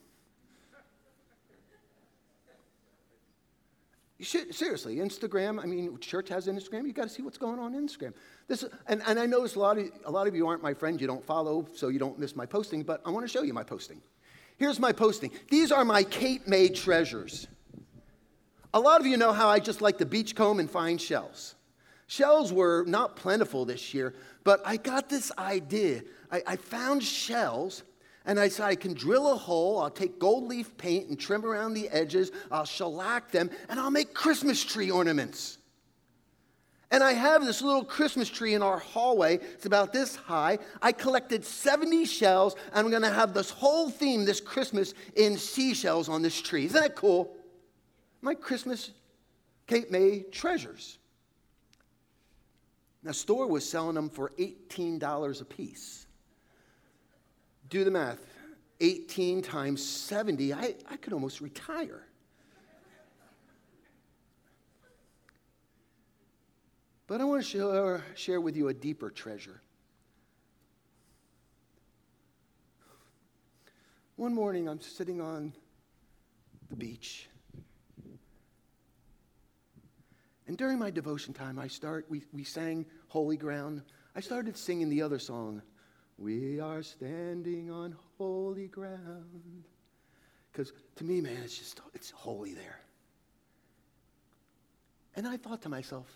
Seriously, 4.20 4.96
Instagram, 4.96 5.62
I 5.62 5.66
mean, 5.66 5.98
church 5.98 6.30
has 6.30 6.46
Instagram. 6.46 6.86
You 6.86 6.94
got 6.94 7.02
to 7.02 7.08
see 7.10 7.22
what's 7.22 7.36
going 7.36 7.58
on 7.58 7.74
in 7.74 7.86
Instagram. 7.86 8.14
This, 8.48 8.64
and, 8.86 9.02
and 9.06 9.18
I 9.18 9.26
notice 9.26 9.56
a 9.56 9.58
lot, 9.58 9.76
of, 9.76 9.90
a 10.06 10.10
lot 10.10 10.26
of 10.26 10.34
you 10.34 10.46
aren't 10.46 10.62
my 10.62 10.72
friends. 10.72 11.02
You 11.02 11.06
don't 11.06 11.24
follow, 11.24 11.66
so 11.74 11.88
you 11.88 11.98
don't 11.98 12.18
miss 12.18 12.34
my 12.34 12.46
posting, 12.46 12.82
but 12.82 13.02
I 13.04 13.10
want 13.10 13.24
to 13.24 13.28
show 13.28 13.42
you 13.42 13.52
my 13.52 13.62
posting. 13.62 14.00
Here's 14.56 14.80
my 14.80 14.92
posting. 14.92 15.32
These 15.50 15.70
are 15.70 15.84
my 15.84 16.02
Cape 16.02 16.46
May 16.46 16.70
treasures. 16.70 17.46
A 18.76 18.80
lot 18.80 19.00
of 19.00 19.06
you 19.06 19.16
know 19.16 19.32
how 19.32 19.48
I 19.48 19.58
just 19.58 19.80
like 19.80 19.96
to 19.98 20.04
beachcomb 20.04 20.60
and 20.60 20.70
find 20.70 21.00
shells. 21.00 21.54
Shells 22.08 22.52
were 22.52 22.84
not 22.86 23.16
plentiful 23.16 23.64
this 23.64 23.94
year, 23.94 24.12
but 24.44 24.60
I 24.66 24.76
got 24.76 25.08
this 25.08 25.32
idea. 25.38 26.02
I, 26.30 26.42
I 26.46 26.56
found 26.56 27.02
shells 27.02 27.84
and 28.26 28.38
I 28.38 28.48
said, 28.48 28.66
I 28.66 28.74
can 28.74 28.92
drill 28.92 29.32
a 29.32 29.34
hole, 29.34 29.80
I'll 29.80 29.88
take 29.88 30.18
gold 30.18 30.44
leaf 30.44 30.76
paint 30.76 31.08
and 31.08 31.18
trim 31.18 31.46
around 31.46 31.72
the 31.72 31.88
edges, 31.88 32.32
I'll 32.50 32.66
shellac 32.66 33.30
them, 33.30 33.48
and 33.70 33.80
I'll 33.80 33.90
make 33.90 34.12
Christmas 34.12 34.62
tree 34.62 34.90
ornaments. 34.90 35.56
And 36.90 37.02
I 37.02 37.14
have 37.14 37.46
this 37.46 37.62
little 37.62 37.82
Christmas 37.82 38.28
tree 38.28 38.52
in 38.52 38.60
our 38.60 38.78
hallway. 38.78 39.36
It's 39.36 39.64
about 39.64 39.94
this 39.94 40.16
high. 40.16 40.58
I 40.82 40.92
collected 40.92 41.46
70 41.46 42.04
shells, 42.04 42.56
and 42.74 42.84
I'm 42.84 42.90
going 42.90 43.00
to 43.00 43.10
have 43.10 43.32
this 43.32 43.48
whole 43.48 43.88
theme 43.88 44.26
this 44.26 44.42
Christmas 44.42 44.92
in 45.14 45.38
seashells 45.38 46.10
on 46.10 46.20
this 46.20 46.38
tree. 46.38 46.66
Isn't 46.66 46.78
that 46.78 46.94
cool? 46.94 47.35
My 48.20 48.34
Christmas 48.34 48.90
Cape 49.66 49.90
May 49.90 50.22
treasures. 50.30 50.98
The 53.02 53.14
store 53.14 53.46
was 53.46 53.68
selling 53.68 53.94
them 53.94 54.08
for 54.08 54.32
$18 54.38 55.40
a 55.40 55.44
piece. 55.44 56.06
Do 57.68 57.84
the 57.84 57.90
math 57.90 58.20
18 58.80 59.42
times 59.42 59.84
70, 59.84 60.52
I, 60.52 60.74
I 60.90 60.96
could 60.96 61.12
almost 61.12 61.40
retire. 61.40 62.06
But 67.06 67.20
I 67.20 67.24
want 67.24 67.42
to 67.42 67.48
share, 67.48 68.04
share 68.14 68.40
with 68.40 68.56
you 68.56 68.68
a 68.68 68.74
deeper 68.74 69.10
treasure. 69.10 69.60
One 74.16 74.34
morning, 74.34 74.68
I'm 74.68 74.80
sitting 74.80 75.20
on 75.20 75.52
the 76.68 76.76
beach. 76.76 77.28
And 80.46 80.56
during 80.56 80.78
my 80.78 80.90
devotion 80.90 81.34
time, 81.34 81.58
I 81.58 81.66
start, 81.66 82.06
we, 82.08 82.22
we 82.32 82.44
sang 82.44 82.86
Holy 83.08 83.36
Ground. 83.36 83.82
I 84.14 84.20
started 84.20 84.56
singing 84.56 84.88
the 84.88 85.02
other 85.02 85.18
song, 85.18 85.60
We 86.18 86.60
Are 86.60 86.82
Standing 86.82 87.70
on 87.70 87.96
Holy 88.16 88.68
Ground. 88.68 89.64
Because 90.52 90.72
to 90.96 91.04
me, 91.04 91.20
man, 91.20 91.36
it's 91.44 91.58
just, 91.58 91.80
it's 91.94 92.10
holy 92.10 92.54
there. 92.54 92.80
And 95.16 95.26
I 95.26 95.36
thought 95.36 95.62
to 95.62 95.68
myself, 95.68 96.06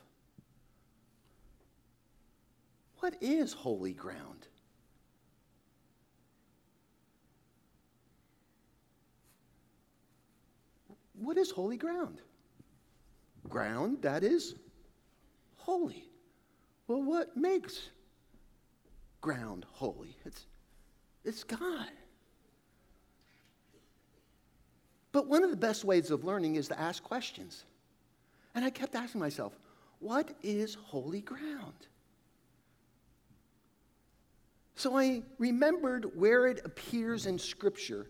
what 3.00 3.14
is 3.20 3.52
holy 3.52 3.94
ground? 3.94 4.46
What 11.14 11.37
is 11.37 11.50
holy 11.50 11.76
ground? 11.76 12.20
Ground 13.50 13.99
that 14.02 14.23
is 14.23 14.54
holy. 15.57 16.09
Well, 16.87 17.02
what 17.02 17.37
makes 17.37 17.88
ground 19.21 19.66
holy? 19.73 20.16
It's, 20.25 20.47
it's 21.25 21.45
God. 21.45 21.90
But 25.12 25.26
one 25.26 25.42
of 25.42 25.50
the 25.50 25.57
best 25.57 25.85
ways 25.85 26.11
of 26.11 26.25
learning 26.25 26.54
is 26.54 26.69
to 26.69 26.80
ask 26.80 27.02
questions. 27.02 27.64
And 28.54 28.64
I 28.64 28.71
kept 28.71 28.95
asking 28.95 29.21
myself, 29.21 29.59
what 29.99 30.30
is 30.42 30.75
holy 30.75 31.21
ground? 31.21 31.87
So 34.76 34.97
I 34.97 35.23
remembered 35.38 36.16
where 36.16 36.47
it 36.47 36.62
appears 36.64 37.26
in 37.26 37.38
Scripture 37.38 38.07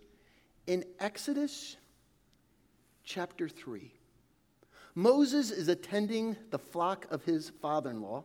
in 0.66 0.85
Exodus 1.00 1.76
chapter 3.02 3.49
3. 3.49 3.92
Moses 4.94 5.50
is 5.50 5.68
attending 5.68 6.37
the 6.50 6.59
flock 6.59 7.06
of 7.11 7.25
his 7.25 7.50
father 7.62 7.90
in 7.90 8.02
law, 8.02 8.25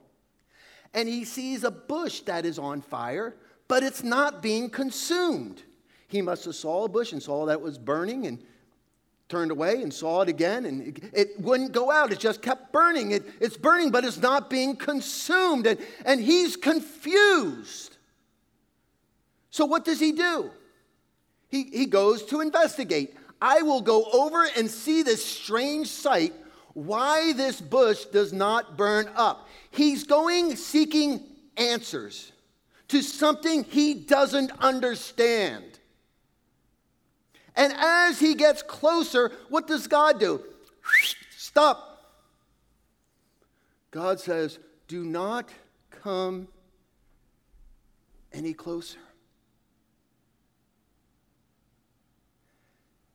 and 0.93 1.07
he 1.07 1.25
sees 1.25 1.63
a 1.63 1.71
bush 1.71 2.21
that 2.21 2.45
is 2.45 2.57
on 2.57 2.81
fire, 2.81 3.35
but 3.67 3.83
it's 3.83 4.03
not 4.03 4.41
being 4.41 4.69
consumed. 4.69 5.61
He 6.07 6.21
must 6.21 6.45
have 6.45 6.55
saw 6.55 6.85
a 6.85 6.89
bush 6.89 7.11
and 7.11 7.21
saw 7.21 7.45
that 7.47 7.61
was 7.61 7.77
burning 7.77 8.27
and 8.27 8.39
turned 9.27 9.51
away 9.51 9.81
and 9.81 9.93
saw 9.93 10.21
it 10.21 10.29
again, 10.29 10.65
and 10.65 10.87
it, 10.87 11.03
it 11.13 11.39
wouldn't 11.39 11.71
go 11.71 11.91
out. 11.91 12.11
It 12.11 12.19
just 12.19 12.41
kept 12.41 12.71
burning. 12.71 13.11
It, 13.11 13.23
it's 13.39 13.57
burning, 13.57 13.89
but 13.91 14.05
it's 14.05 14.21
not 14.21 14.49
being 14.49 14.75
consumed. 14.75 15.65
And, 15.65 15.79
and 16.05 16.21
he's 16.21 16.55
confused. 16.55 17.97
So, 19.49 19.65
what 19.65 19.85
does 19.85 19.99
he 19.99 20.11
do? 20.11 20.51
He, 21.49 21.63
he 21.63 21.85
goes 21.85 22.23
to 22.25 22.41
investigate. 22.41 23.15
I 23.41 23.61
will 23.61 23.81
go 23.81 24.05
over 24.05 24.47
and 24.57 24.69
see 24.69 25.03
this 25.03 25.25
strange 25.25 25.87
sight, 25.87 26.33
why 26.75 27.31
this 27.33 27.59
bush 27.59 28.03
does 28.05 28.33
not 28.33 28.77
burn 28.77 29.09
up. 29.15 29.47
He's 29.71 30.03
going 30.03 30.57
seeking 30.57 31.23
answers 31.57 32.33
to 32.89 33.01
something 33.01 33.63
he 33.63 33.93
doesn't 33.93 34.51
understand. 34.59 35.79
And 37.55 37.73
as 37.73 38.19
he 38.19 38.35
gets 38.35 38.61
closer, 38.61 39.31
what 39.47 39.67
does 39.67 39.87
God 39.87 40.19
do? 40.19 40.43
Stop. 41.37 42.03
God 43.91 44.19
says, 44.19 44.59
Do 44.89 45.05
not 45.05 45.49
come 45.89 46.49
any 48.33 48.53
closer. 48.53 48.99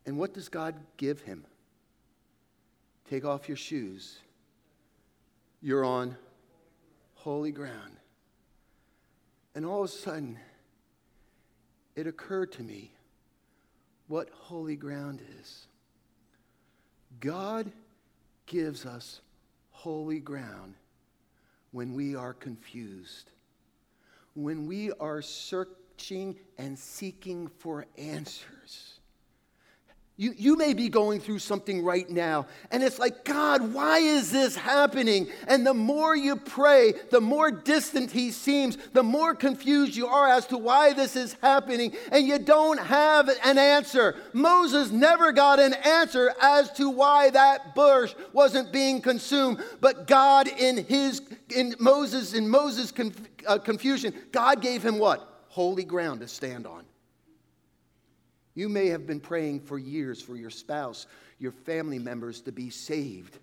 And 0.06 0.16
what 0.16 0.32
does 0.32 0.48
God 0.48 0.74
give 0.96 1.20
him? 1.20 1.44
Take 3.10 3.24
off 3.24 3.48
your 3.48 3.56
shoes. 3.56 4.20
You're 5.60 5.84
on 5.84 6.16
holy 7.14 7.50
ground. 7.50 7.96
And 9.56 9.66
all 9.66 9.82
of 9.82 9.90
a 9.90 9.92
sudden, 9.92 10.38
it 11.96 12.06
occurred 12.06 12.52
to 12.52 12.62
me 12.62 12.92
what 14.06 14.28
holy 14.30 14.76
ground 14.76 15.22
is. 15.40 15.66
God 17.18 17.72
gives 18.46 18.86
us 18.86 19.20
holy 19.72 20.20
ground 20.20 20.74
when 21.72 21.94
we 21.94 22.14
are 22.14 22.32
confused, 22.32 23.30
when 24.34 24.68
we 24.68 24.92
are 25.00 25.20
searching 25.20 26.36
and 26.58 26.78
seeking 26.78 27.48
for 27.58 27.86
answers. 27.98 28.99
You, 30.20 30.34
you 30.36 30.54
may 30.54 30.74
be 30.74 30.90
going 30.90 31.18
through 31.18 31.38
something 31.38 31.82
right 31.82 32.08
now, 32.10 32.46
and 32.70 32.82
it's 32.82 32.98
like, 32.98 33.24
God, 33.24 33.72
why 33.72 34.00
is 34.00 34.30
this 34.30 34.54
happening? 34.54 35.28
And 35.48 35.66
the 35.66 35.72
more 35.72 36.14
you 36.14 36.36
pray, 36.36 36.92
the 37.08 37.22
more 37.22 37.50
distant 37.50 38.10
He 38.10 38.30
seems, 38.30 38.76
the 38.92 39.02
more 39.02 39.34
confused 39.34 39.96
you 39.96 40.06
are 40.06 40.28
as 40.28 40.44
to 40.48 40.58
why 40.58 40.92
this 40.92 41.16
is 41.16 41.38
happening, 41.40 41.96
and 42.12 42.26
you 42.26 42.38
don't 42.38 42.78
have 42.78 43.30
an 43.46 43.56
answer. 43.56 44.14
Moses 44.34 44.90
never 44.90 45.32
got 45.32 45.58
an 45.58 45.72
answer 45.72 46.34
as 46.42 46.70
to 46.72 46.90
why 46.90 47.30
that 47.30 47.74
bush 47.74 48.14
wasn't 48.34 48.70
being 48.70 49.00
consumed, 49.00 49.64
but 49.80 50.06
God, 50.06 50.48
in 50.48 50.84
His, 50.84 51.22
in 51.48 51.74
Moses, 51.78 52.34
in 52.34 52.46
Moses' 52.46 52.92
conf, 52.92 53.18
uh, 53.46 53.56
confusion, 53.56 54.12
God 54.32 54.60
gave 54.60 54.82
him 54.82 54.98
what? 54.98 55.44
Holy 55.48 55.84
ground 55.84 56.20
to 56.20 56.28
stand 56.28 56.66
on. 56.66 56.84
You 58.60 58.68
may 58.68 58.88
have 58.88 59.06
been 59.06 59.20
praying 59.20 59.60
for 59.60 59.78
years 59.78 60.20
for 60.20 60.36
your 60.36 60.50
spouse, 60.50 61.06
your 61.38 61.52
family 61.52 61.98
members 61.98 62.42
to 62.42 62.52
be 62.52 62.68
saved. 62.68 63.38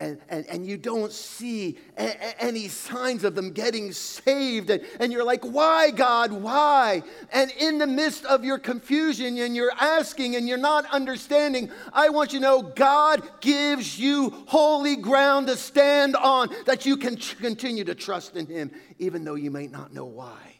And, 0.00 0.18
and, 0.30 0.46
and 0.46 0.66
you 0.66 0.78
don't 0.78 1.12
see 1.12 1.76
a, 1.98 2.06
a, 2.06 2.42
any 2.42 2.68
signs 2.68 3.22
of 3.22 3.34
them 3.34 3.52
getting 3.52 3.92
saved. 3.92 4.70
And, 4.70 4.82
and 4.98 5.12
you're 5.12 5.26
like, 5.26 5.44
why, 5.44 5.90
God, 5.90 6.32
why? 6.32 7.02
And 7.34 7.50
in 7.50 7.76
the 7.76 7.86
midst 7.86 8.24
of 8.24 8.46
your 8.46 8.58
confusion 8.58 9.36
and 9.36 9.54
you're 9.54 9.74
asking 9.78 10.36
and 10.36 10.48
you're 10.48 10.56
not 10.56 10.86
understanding, 10.86 11.70
I 11.92 12.08
want 12.08 12.32
you 12.32 12.38
to 12.38 12.42
know 12.42 12.62
God 12.62 13.22
gives 13.42 13.98
you 13.98 14.30
holy 14.46 14.96
ground 14.96 15.48
to 15.48 15.56
stand 15.58 16.16
on 16.16 16.48
that 16.64 16.86
you 16.86 16.96
can 16.96 17.16
continue 17.16 17.84
to 17.84 17.94
trust 17.94 18.36
in 18.36 18.46
Him, 18.46 18.70
even 18.98 19.22
though 19.22 19.34
you 19.34 19.50
may 19.50 19.66
not 19.66 19.92
know 19.92 20.06
why. 20.06 20.51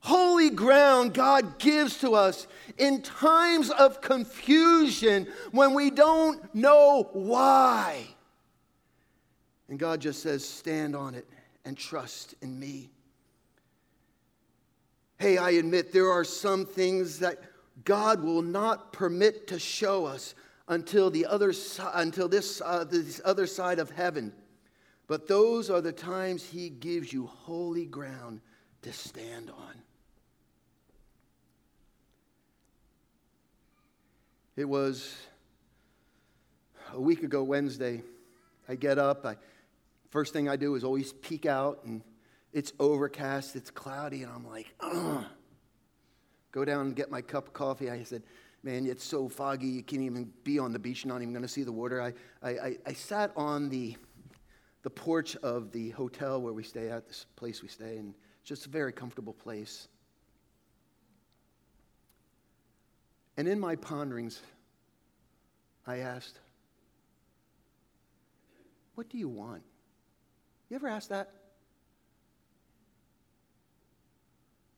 Holy 0.00 0.50
ground 0.50 1.14
God 1.14 1.58
gives 1.58 1.98
to 2.00 2.14
us 2.14 2.46
in 2.78 3.02
times 3.02 3.70
of 3.70 4.00
confusion 4.00 5.26
when 5.52 5.74
we 5.74 5.90
don't 5.90 6.54
know 6.54 7.08
why. 7.12 8.06
And 9.68 9.78
God 9.78 10.00
just 10.00 10.22
says, 10.22 10.46
stand 10.46 10.96
on 10.96 11.14
it 11.14 11.28
and 11.64 11.76
trust 11.76 12.34
in 12.42 12.58
me. 12.58 12.90
Hey, 15.18 15.38
I 15.38 15.50
admit 15.50 15.92
there 15.92 16.10
are 16.10 16.24
some 16.24 16.64
things 16.64 17.18
that 17.18 17.38
God 17.84 18.22
will 18.22 18.42
not 18.42 18.92
permit 18.92 19.46
to 19.48 19.58
show 19.58 20.06
us 20.06 20.34
until 20.68 21.10
the 21.10 21.26
other 21.26 21.52
until 21.94 22.28
this, 22.28 22.62
uh, 22.64 22.84
this 22.84 23.20
other 23.24 23.46
side 23.46 23.78
of 23.78 23.90
heaven. 23.90 24.32
But 25.06 25.28
those 25.28 25.68
are 25.68 25.80
the 25.80 25.92
times 25.92 26.44
He 26.44 26.70
gives 26.70 27.12
you 27.12 27.26
holy 27.26 27.84
ground 27.84 28.40
to 28.82 28.92
stand 28.92 29.50
on. 29.50 29.82
It 34.60 34.68
was 34.68 35.16
a 36.92 37.00
week 37.00 37.22
ago 37.22 37.42
Wednesday. 37.42 38.02
I 38.68 38.74
get 38.74 38.98
up, 38.98 39.24
I, 39.24 39.36
first 40.10 40.34
thing 40.34 40.50
I 40.50 40.56
do 40.56 40.74
is 40.74 40.84
always 40.84 41.14
peek 41.14 41.46
out, 41.46 41.80
and 41.86 42.02
it's 42.52 42.74
overcast, 42.78 43.56
it's 43.56 43.70
cloudy, 43.70 44.22
and 44.22 44.30
I'm 44.30 44.46
like, 44.46 44.66
Ugh. 44.80 45.24
Go 46.52 46.66
down 46.66 46.88
and 46.88 46.94
get 46.94 47.10
my 47.10 47.22
cup 47.22 47.46
of 47.46 47.52
coffee. 47.54 47.88
I 47.88 48.02
said, 48.02 48.22
Man, 48.62 48.84
it's 48.84 49.02
so 49.02 49.30
foggy, 49.30 49.66
you 49.68 49.82
can't 49.82 50.02
even 50.02 50.30
be 50.44 50.58
on 50.58 50.74
the 50.74 50.78
beach, 50.78 51.06
you're 51.06 51.14
not 51.14 51.22
even 51.22 51.40
to 51.40 51.48
see 51.48 51.62
the 51.62 51.72
water. 51.72 52.02
I, 52.02 52.12
I, 52.46 52.76
I 52.84 52.92
sat 52.92 53.32
on 53.36 53.70
the, 53.70 53.96
the 54.82 54.90
porch 54.90 55.36
of 55.36 55.72
the 55.72 55.88
hotel 55.88 56.38
where 56.38 56.52
we 56.52 56.64
stay 56.64 56.90
at, 56.90 57.08
this 57.08 57.24
place 57.34 57.62
we 57.62 57.68
stay, 57.68 57.96
and 57.96 58.12
it's 58.42 58.50
just 58.50 58.66
a 58.66 58.68
very 58.68 58.92
comfortable 58.92 59.32
place. 59.32 59.88
And 63.40 63.48
in 63.48 63.58
my 63.58 63.74
ponderings, 63.74 64.38
I 65.86 66.00
asked, 66.00 66.38
What 68.96 69.08
do 69.08 69.16
you 69.16 69.30
want? 69.30 69.62
You 70.68 70.76
ever 70.76 70.88
ask 70.88 71.08
that? 71.08 71.30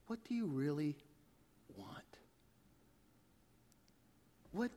What 0.07 0.22
do 0.29 0.37
you 0.37 0.46
really 0.46 0.94
want? 1.77 2.05
What, 4.53 4.70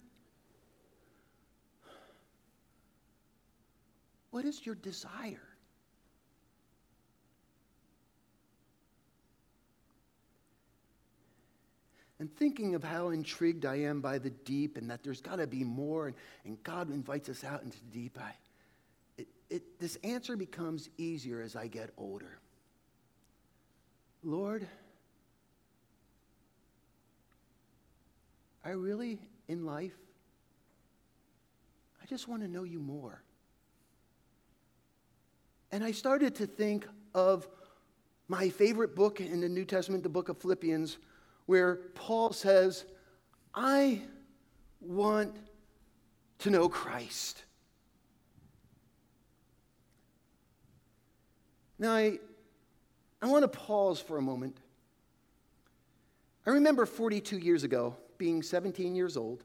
what 4.31 4.45
is 4.45 4.65
your 4.65 4.73
desire? 4.73 5.54
And 12.19 12.33
thinking 12.37 12.75
of 12.75 12.83
how 12.83 13.09
intrigued 13.09 13.65
I 13.65 13.75
am 13.75 13.99
by 13.99 14.17
the 14.19 14.29
deep 14.29 14.77
and 14.77 14.89
that 14.89 15.03
there's 15.03 15.21
got 15.21 15.37
to 15.37 15.47
be 15.47 15.63
more, 15.63 16.07
and, 16.07 16.15
and, 16.45 16.61
God 16.63 16.89
invites 16.89 17.27
us 17.27 17.43
out 17.43 17.61
into 17.63 17.77
the 17.77 17.99
deep, 17.99 18.17
I, 18.21 18.31
it, 19.17 19.27
it, 19.49 19.79
this 19.79 19.97
answer 20.03 20.37
becomes 20.37 20.89
easier 20.97 21.41
as 21.41 21.57
I 21.57 21.67
get 21.67 21.89
older. 21.97 22.39
Lord, 24.23 24.65
I 28.63 28.69
really, 28.69 29.19
in 29.47 29.65
life, 29.65 29.95
I 32.01 32.05
just 32.05 32.27
want 32.27 32.41
to 32.43 32.47
know 32.47 32.63
you 32.63 32.79
more. 32.79 33.21
And 35.71 35.83
I 35.83 35.91
started 35.91 36.35
to 36.35 36.47
think 36.47 36.87
of 37.13 37.47
my 38.27 38.49
favorite 38.49 38.95
book 38.95 39.19
in 39.19 39.41
the 39.41 39.49
New 39.49 39.65
Testament, 39.65 40.01
the 40.01 40.09
book 40.09 40.29
of 40.29 40.37
Philippians, 40.37 40.97
where 41.45 41.75
Paul 41.93 42.31
says, 42.33 42.85
I 43.53 44.01
want 44.81 45.35
to 46.39 46.49
know 46.49 46.69
Christ. 46.69 47.43
Now, 51.77 51.93
I, 51.93 52.19
I 53.21 53.27
want 53.27 53.43
to 53.43 53.47
pause 53.47 53.99
for 53.99 54.17
a 54.17 54.21
moment. 54.21 54.57
I 56.45 56.51
remember 56.51 56.85
42 56.85 57.37
years 57.37 57.63
ago, 57.63 57.95
being 58.17 58.41
17 58.41 58.95
years 58.95 59.17
old, 59.17 59.43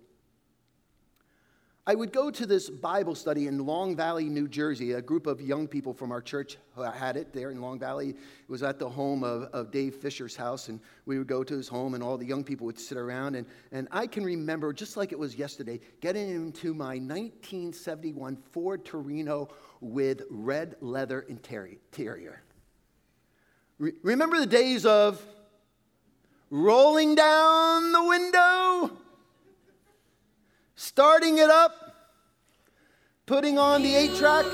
I 1.86 1.94
would 1.94 2.12
go 2.12 2.30
to 2.30 2.44
this 2.44 2.68
Bible 2.68 3.14
study 3.14 3.46
in 3.46 3.64
Long 3.64 3.96
Valley, 3.96 4.28
New 4.28 4.46
Jersey. 4.46 4.92
A 4.92 5.00
group 5.00 5.26
of 5.26 5.40
young 5.40 5.66
people 5.66 5.94
from 5.94 6.12
our 6.12 6.20
church 6.20 6.58
had 6.94 7.16
it 7.16 7.32
there 7.32 7.50
in 7.50 7.62
Long 7.62 7.78
Valley. 7.78 8.10
It 8.10 8.16
was 8.48 8.62
at 8.62 8.78
the 8.78 8.88
home 8.88 9.24
of, 9.24 9.44
of 9.54 9.70
Dave 9.70 9.94
Fisher's 9.94 10.36
house, 10.36 10.68
and 10.68 10.78
we 11.06 11.16
would 11.16 11.26
go 11.26 11.42
to 11.42 11.56
his 11.56 11.68
home, 11.68 11.94
and 11.94 12.02
all 12.02 12.18
the 12.18 12.26
young 12.26 12.44
people 12.44 12.66
would 12.66 12.78
sit 12.78 12.98
around. 12.98 13.34
And, 13.34 13.46
and 13.72 13.88
I 13.90 14.06
can 14.06 14.24
remember, 14.24 14.74
just 14.74 14.98
like 14.98 15.10
it 15.10 15.18
was 15.18 15.36
yesterday, 15.36 15.80
getting 16.02 16.28
into 16.28 16.74
my 16.74 16.98
1971 16.98 18.36
Ford 18.50 18.84
Torino 18.84 19.48
with 19.80 20.22
red 20.28 20.76
leather 20.82 21.22
interior. 21.22 22.42
Re- 23.78 23.94
remember 24.02 24.38
the 24.38 24.46
days 24.46 24.84
of 24.84 25.20
rolling 26.50 27.14
down 27.14 27.92
the 27.92 28.04
window, 28.04 28.98
starting 30.80 31.36
it 31.36 31.50
up, 31.50 31.72
putting 33.26 33.58
on 33.58 33.82
the 33.82 33.94
eight 33.94 34.16
track. 34.16 34.46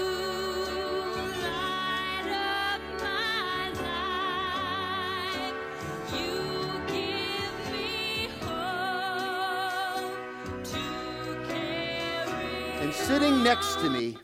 And 12.80 12.92
sitting 12.92 13.44
next 13.44 13.76
to 13.76 13.88
me 13.88 14.18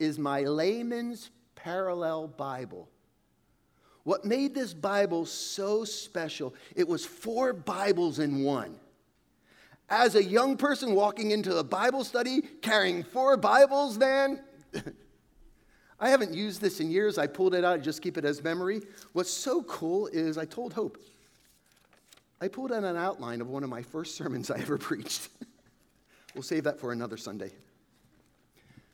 is 0.00 0.18
my 0.18 0.40
layman's 0.40 1.30
parallel 1.54 2.26
Bible. 2.26 2.88
What 4.02 4.24
made 4.24 4.56
this 4.56 4.74
Bible 4.74 5.24
so 5.24 5.84
special, 5.84 6.52
it 6.74 6.88
was 6.88 7.06
four 7.06 7.52
Bibles 7.52 8.18
in 8.18 8.42
one. 8.42 8.80
As 9.88 10.14
a 10.14 10.22
young 10.22 10.56
person 10.56 10.94
walking 10.94 11.30
into 11.30 11.58
a 11.58 11.64
Bible 11.64 12.04
study 12.04 12.42
carrying 12.62 13.02
four 13.02 13.36
Bibles, 13.36 13.96
man, 13.98 14.40
I 16.00 16.10
haven't 16.10 16.34
used 16.34 16.60
this 16.60 16.80
in 16.80 16.90
years. 16.90 17.18
I 17.18 17.26
pulled 17.26 17.54
it 17.54 17.64
out, 17.64 17.82
just 17.82 18.02
keep 18.02 18.18
it 18.18 18.24
as 18.24 18.42
memory. 18.42 18.82
What's 19.12 19.30
so 19.30 19.62
cool 19.62 20.08
is 20.08 20.38
I 20.38 20.44
told 20.44 20.72
Hope, 20.72 20.98
I 22.40 22.48
pulled 22.48 22.72
out 22.72 22.84
an 22.84 22.96
outline 22.96 23.40
of 23.40 23.48
one 23.48 23.62
of 23.62 23.70
my 23.70 23.82
first 23.82 24.16
sermons 24.16 24.50
I 24.50 24.58
ever 24.58 24.76
preached. 24.78 25.28
we'll 26.34 26.42
save 26.42 26.64
that 26.64 26.80
for 26.80 26.92
another 26.92 27.16
Sunday. 27.16 27.52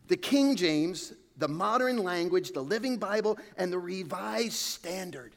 The 0.08 0.16
King 0.16 0.56
James 0.56 1.14
the 1.36 1.48
modern 1.48 1.98
language, 1.98 2.52
the 2.52 2.62
Living 2.62 2.98
Bible, 2.98 3.38
and 3.56 3.72
the 3.72 3.78
Revised 3.78 4.52
Standard. 4.52 5.32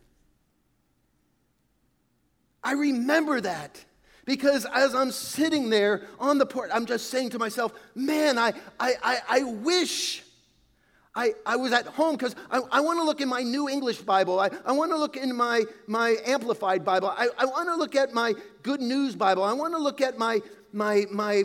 I 2.63 2.73
remember 2.73 3.41
that 3.41 3.83
because 4.25 4.65
as 4.73 4.95
I'm 4.95 5.11
sitting 5.11 5.69
there 5.69 6.03
on 6.19 6.37
the 6.37 6.45
porch, 6.45 6.71
I'm 6.73 6.85
just 6.85 7.09
saying 7.09 7.29
to 7.31 7.39
myself, 7.39 7.73
man, 7.93 8.37
I, 8.37 8.53
I, 8.79 8.93
I, 9.03 9.17
I 9.29 9.43
wish 9.43 10.23
I, 11.15 11.33
I 11.45 11.55
was 11.55 11.71
at 11.71 11.85
home 11.85 12.15
because 12.15 12.35
I, 12.51 12.59
I 12.71 12.81
want 12.81 12.99
to 12.99 13.03
look 13.03 13.21
in 13.21 13.29
my 13.29 13.41
New 13.41 13.69
English 13.69 13.99
Bible. 13.99 14.39
I, 14.39 14.49
I 14.65 14.73
want 14.73 14.91
to 14.91 14.97
look 14.97 15.15
in 15.15 15.33
my, 15.35 15.63
my 15.87 16.17
Amplified 16.25 16.83
Bible. 16.83 17.07
I, 17.07 17.29
I 17.37 17.45
want 17.45 17.69
to 17.69 17.75
look 17.75 17.95
at 17.95 18.13
my 18.13 18.33
Good 18.63 18.81
News 18.81 19.15
Bible. 19.15 19.43
I 19.43 19.53
want 19.53 19.73
to 19.73 19.79
look 19.79 20.01
at 20.01 20.17
my, 20.17 20.41
my, 20.73 21.05
my 21.09 21.43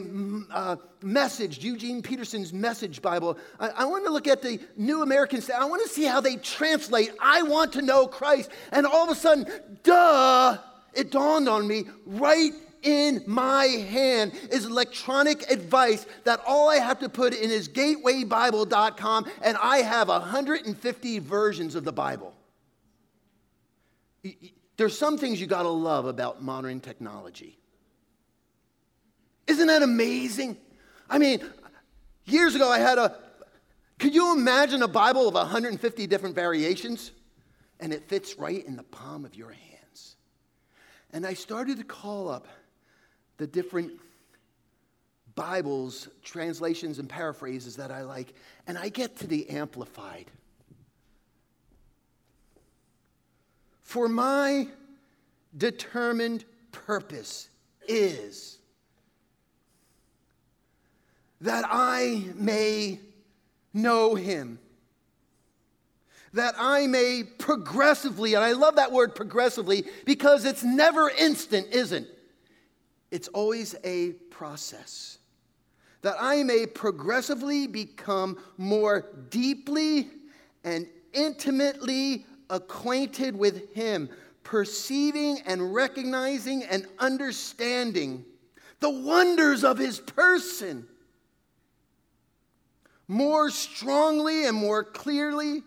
uh, 0.51 0.77
message, 1.03 1.63
Eugene 1.63 2.03
Peterson's 2.03 2.53
Message 2.53 3.01
Bible. 3.01 3.39
I, 3.61 3.69
I 3.69 3.85
want 3.85 4.05
to 4.07 4.11
look 4.11 4.27
at 4.27 4.43
the 4.43 4.59
New 4.77 5.03
American 5.03 5.41
Standard. 5.41 5.63
I 5.63 5.69
want 5.69 5.83
to 5.83 5.89
see 5.89 6.05
how 6.05 6.21
they 6.21 6.35
translate. 6.37 7.13
I 7.21 7.43
want 7.43 7.75
to 7.75 7.83
know 7.83 8.09
Christ. 8.09 8.51
And 8.73 8.87
all 8.87 9.05
of 9.05 9.11
a 9.11 9.15
sudden, 9.15 9.47
duh, 9.85 10.59
it 10.95 11.13
dawned 11.13 11.49
on 11.49 11.69
me 11.69 11.85
right 12.07 12.53
in 12.83 13.23
my 13.27 13.65
hand 13.65 14.33
is 14.51 14.65
electronic 14.65 15.51
advice 15.51 16.07
that 16.25 16.41
all 16.47 16.69
I 16.69 16.77
have 16.77 17.01
to 17.01 17.09
put 17.09 17.35
in 17.35 17.51
is 17.51 17.69
gatewaybible.com, 17.69 19.31
and 19.43 19.57
I 19.61 19.79
have 19.79 20.09
150 20.09 21.19
versions 21.19 21.75
of 21.75 21.85
the 21.85 21.93
Bible. 21.93 22.35
There's 24.77 24.97
some 24.97 25.19
things 25.19 25.41
you 25.41 25.47
got 25.47 25.63
to 25.63 25.69
love 25.69 26.07
about 26.07 26.43
modern 26.43 26.81
technology. 26.81 27.59
Isn't 29.47 29.67
that 29.67 29.83
amazing? 29.83 30.57
I 31.09 31.19
mean, 31.19 31.41
years 32.25 32.55
ago 32.55 32.71
I 32.71 32.79
had 32.79 32.99
a, 32.99 33.17
could 33.99 34.15
you 34.15 34.33
imagine 34.33 34.83
a 34.83 34.89
Bible 34.89 35.29
of 35.29 35.35
150 35.35 36.07
different 36.07 36.35
variations? 36.35 37.11
And 37.81 37.93
it 37.93 38.09
fits 38.09 38.39
right 38.39 38.65
in 38.65 38.77
the 38.77 38.83
palm 38.83 39.25
of 39.25 39.35
your 39.35 39.51
hands. 39.51 40.17
And 41.13 41.27
I 41.27 41.35
started 41.35 41.79
to 41.79 41.85
call 41.85 42.29
up 42.29 42.47
the 43.41 43.47
different 43.47 43.91
Bibles, 45.35 46.09
translations, 46.23 46.99
and 46.99 47.09
paraphrases 47.09 47.77
that 47.77 47.91
I 47.91 48.03
like, 48.03 48.35
and 48.67 48.77
I 48.77 48.91
get 48.91 49.17
to 49.21 49.27
the 49.27 49.49
Amplified. 49.49 50.27
For 53.83 54.11
my 54.11 54.69
determined 55.57 56.45
purpose 56.71 57.49
is 57.89 58.59
that 61.41 61.65
I 61.67 62.27
may 62.35 63.01
know 63.73 64.15
him, 64.17 64.59
that 66.35 66.57
I 66.59 66.87
may 66.87 67.23
progressively, 67.39 68.35
and 68.35 68.45
I 68.45 68.53
love 68.53 68.77
that 68.77 68.93
word 68.93 69.15
progressively 69.15 69.85
because 70.05 70.45
it's 70.45 70.63
never 70.63 71.09
instant, 71.09 71.69
isn't 71.73 72.05
it? 72.05 72.20
It's 73.11 73.29
always 73.29 73.75
a 73.85 74.13
process. 74.31 75.19
That 76.03 76.17
I 76.19 76.43
may 76.43 76.67
progressively 76.67 77.67
become 77.67 78.39
more 78.57 79.07
deeply 79.29 80.09
and 80.65 80.87
intimately 81.13 82.25
acquainted 82.49 83.37
with 83.37 83.75
Him, 83.75 84.09
perceiving 84.43 85.41
and 85.47 85.75
recognizing 85.75 86.63
and 86.63 86.87
understanding 86.99 88.25
the 88.81 88.91
wonders 88.91 89.63
of 89.63 89.79
his 89.79 90.01
person 90.01 90.87
more 93.07 93.51
strongly 93.51 94.47
and 94.47 94.57
more 94.57 94.85
clearly, 94.85 95.63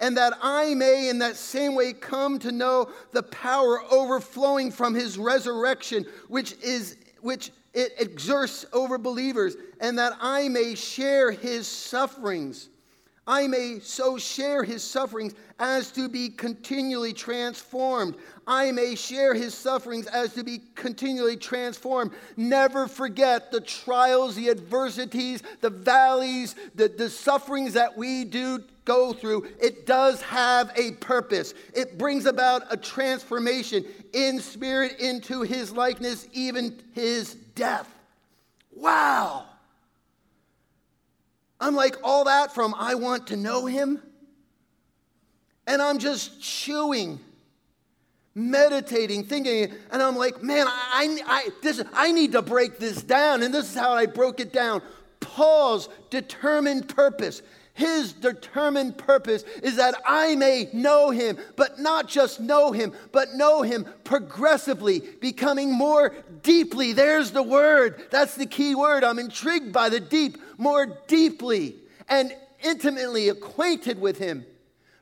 and 0.00 0.16
that 0.16 0.34
I 0.42 0.74
may 0.74 1.08
in 1.08 1.18
that 1.18 1.36
same 1.36 1.74
way 1.74 1.92
come 1.92 2.38
to 2.40 2.52
know 2.52 2.90
the 3.12 3.22
power 3.22 3.82
overflowing 3.90 4.70
from 4.70 4.94
his 4.94 5.18
resurrection, 5.18 6.06
which 6.28 6.54
is 6.62 6.96
which 7.20 7.50
it 7.74 7.92
exerts 7.98 8.64
over 8.72 8.96
believers, 8.96 9.56
and 9.80 9.98
that 9.98 10.12
I 10.20 10.48
may 10.48 10.74
share 10.74 11.30
his 11.30 11.66
sufferings 11.66 12.68
I 13.28 13.46
may 13.46 13.80
so 13.80 14.16
share 14.16 14.64
his 14.64 14.82
sufferings 14.82 15.34
as 15.58 15.92
to 15.92 16.08
be 16.08 16.30
continually 16.30 17.12
transformed. 17.12 18.14
I 18.46 18.72
may 18.72 18.94
share 18.94 19.34
his 19.34 19.52
sufferings 19.52 20.06
as 20.06 20.32
to 20.32 20.42
be 20.42 20.62
continually 20.74 21.36
transformed. 21.36 22.12
Never 22.38 22.88
forget 22.88 23.52
the 23.52 23.60
trials, 23.60 24.34
the 24.34 24.48
adversities, 24.48 25.42
the 25.60 25.68
valleys, 25.68 26.54
the, 26.74 26.88
the 26.88 27.10
sufferings 27.10 27.74
that 27.74 27.98
we 27.98 28.24
do 28.24 28.64
go 28.86 29.12
through. 29.12 29.46
It 29.60 29.84
does 29.84 30.22
have 30.22 30.72
a 30.74 30.92
purpose, 30.92 31.52
it 31.74 31.98
brings 31.98 32.24
about 32.24 32.62
a 32.70 32.78
transformation 32.78 33.84
in 34.14 34.40
spirit 34.40 34.98
into 35.00 35.42
his 35.42 35.70
likeness, 35.70 36.26
even 36.32 36.80
his 36.94 37.34
death. 37.54 37.94
Wow! 38.74 39.44
I'm 41.60 41.74
like, 41.74 41.96
all 42.02 42.24
that 42.24 42.54
from 42.54 42.74
I 42.76 42.94
want 42.94 43.28
to 43.28 43.36
know 43.36 43.66
him. 43.66 44.00
And 45.66 45.82
I'm 45.82 45.98
just 45.98 46.40
chewing, 46.40 47.20
meditating, 48.34 49.24
thinking, 49.24 49.72
and 49.90 50.02
I'm 50.02 50.16
like, 50.16 50.42
man, 50.42 50.66
I, 50.68 51.18
I, 51.26 51.48
this, 51.62 51.82
I 51.92 52.12
need 52.12 52.32
to 52.32 52.42
break 52.42 52.78
this 52.78 53.02
down. 53.02 53.42
And 53.42 53.52
this 53.52 53.70
is 53.70 53.74
how 53.74 53.92
I 53.92 54.06
broke 54.06 54.40
it 54.40 54.52
down. 54.52 54.80
Paul's 55.20 55.88
determined 56.10 56.88
purpose 56.88 57.42
his 57.78 58.12
determined 58.12 58.98
purpose 58.98 59.44
is 59.62 59.76
that 59.76 59.94
I 60.04 60.34
may 60.34 60.68
know 60.72 61.10
him, 61.10 61.38
but 61.54 61.78
not 61.78 62.08
just 62.08 62.40
know 62.40 62.72
him, 62.72 62.92
but 63.12 63.34
know 63.34 63.62
him 63.62 63.86
progressively, 64.02 65.00
becoming 65.20 65.72
more 65.72 66.12
deeply. 66.42 66.92
There's 66.92 67.30
the 67.30 67.42
word. 67.42 68.02
That's 68.10 68.34
the 68.34 68.46
key 68.46 68.74
word. 68.74 69.04
I'm 69.04 69.20
intrigued 69.20 69.72
by 69.72 69.90
the 69.90 70.00
deep, 70.00 70.38
more 70.56 70.98
deeply 71.06 71.76
and 72.08 72.34
intimately 72.64 73.28
acquainted 73.28 74.00
with 74.00 74.18
him 74.18 74.44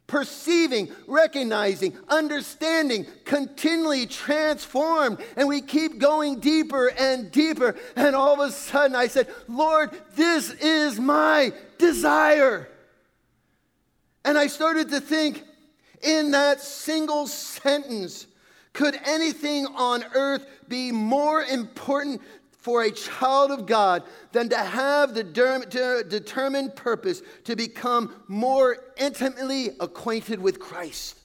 perceiving, 0.07 0.91
recognizing, 1.07 1.97
understanding, 2.09 3.07
continually 3.25 4.07
transformed. 4.07 5.19
And 5.37 5.49
we 5.49 5.61
keep 5.61 5.99
going 5.99 6.41
deeper 6.41 6.89
and 6.91 7.31
deeper. 7.31 7.77
And 7.97 8.15
all 8.15 8.35
of 8.35 8.49
a 8.49 8.53
sudden 8.53 8.97
I 8.97 9.09
said, 9.09 9.29
Lord, 9.49 9.91
this 10.15 10.51
is 10.53 11.01
my 11.01 11.53
desire. 11.79 12.69
And 14.25 14.37
I 14.39 14.47
started 14.47 14.91
to 14.91 15.01
think 15.01 15.43
in 16.03 16.33
that 16.33 16.61
single 16.61 17.27
sentence, 17.27 18.27
could 18.73 18.99
anything 19.07 19.67
on 19.67 20.05
earth 20.15 20.47
be 20.69 20.93
more 20.93 21.43
important 21.43 22.21
for 22.67 22.83
a 22.83 22.91
child 22.91 23.53
of 23.53 23.65
God 23.65 24.03
than 24.33 24.49
to 24.49 24.57
have 24.57 25.15
the 25.15 25.23
determined 25.23 26.75
purpose 26.75 27.23
to 27.45 27.55
become 27.55 28.13
more 28.27 28.77
intimately 28.97 29.71
acquainted 29.79 30.41
with 30.41 30.59
Christ. 30.59 31.17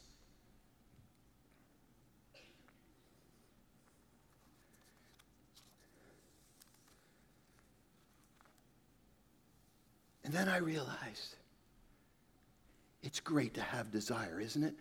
And 10.23 10.31
then 10.31 10.47
I 10.47 10.57
realized 10.57 11.37
it's 13.01 13.19
great 13.19 13.55
to 13.55 13.61
have 13.63 13.89
desire, 13.89 14.39
isn't 14.39 14.63
it? 14.63 14.75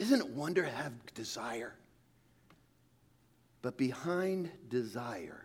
Isn't 0.00 0.18
it 0.18 0.28
wonder 0.30 0.64
to 0.64 0.68
have 0.68 0.92
desire? 1.14 1.76
But 3.66 3.76
behind 3.76 4.48
desire, 4.68 5.44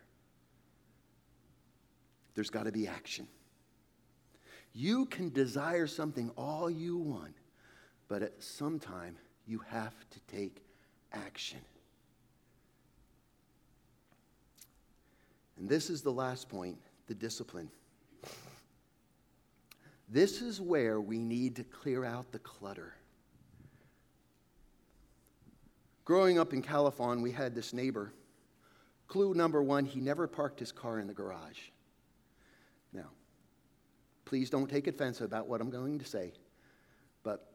there's 2.35 2.51
got 2.51 2.65
to 2.65 2.71
be 2.71 2.87
action. 2.87 3.27
You 4.73 5.07
can 5.07 5.31
desire 5.31 5.87
something 5.87 6.29
all 6.37 6.69
you 6.69 6.97
want, 6.97 7.33
but 8.07 8.21
at 8.21 8.43
some 8.43 8.77
time 8.77 9.17
you 9.47 9.63
have 9.69 9.95
to 10.11 10.19
take 10.27 10.63
action. 11.11 11.61
And 15.57 15.67
this 15.67 15.89
is 15.89 16.03
the 16.03 16.13
last 16.13 16.47
point 16.47 16.77
the 17.07 17.15
discipline. 17.15 17.71
This 20.07 20.43
is 20.43 20.61
where 20.61 21.01
we 21.01 21.17
need 21.17 21.55
to 21.55 21.63
clear 21.63 22.05
out 22.05 22.31
the 22.31 22.37
clutter. 22.37 22.93
Growing 26.05 26.39
up 26.39 26.53
in 26.53 26.61
Califon, 26.61 27.21
we 27.21 27.31
had 27.31 27.53
this 27.53 27.73
neighbor. 27.73 28.13
Clue 29.07 29.33
number 29.33 29.61
one, 29.61 29.85
he 29.85 29.99
never 29.99 30.27
parked 30.27 30.59
his 30.59 30.71
car 30.71 30.99
in 30.99 31.07
the 31.07 31.13
garage. 31.13 31.59
Now, 32.93 33.09
please 34.25 34.49
don't 34.49 34.69
take 34.69 34.87
offense 34.87 35.21
about 35.21 35.47
what 35.47 35.61
I'm 35.61 35.69
going 35.69 35.99
to 35.99 36.05
say, 36.05 36.33
but 37.23 37.51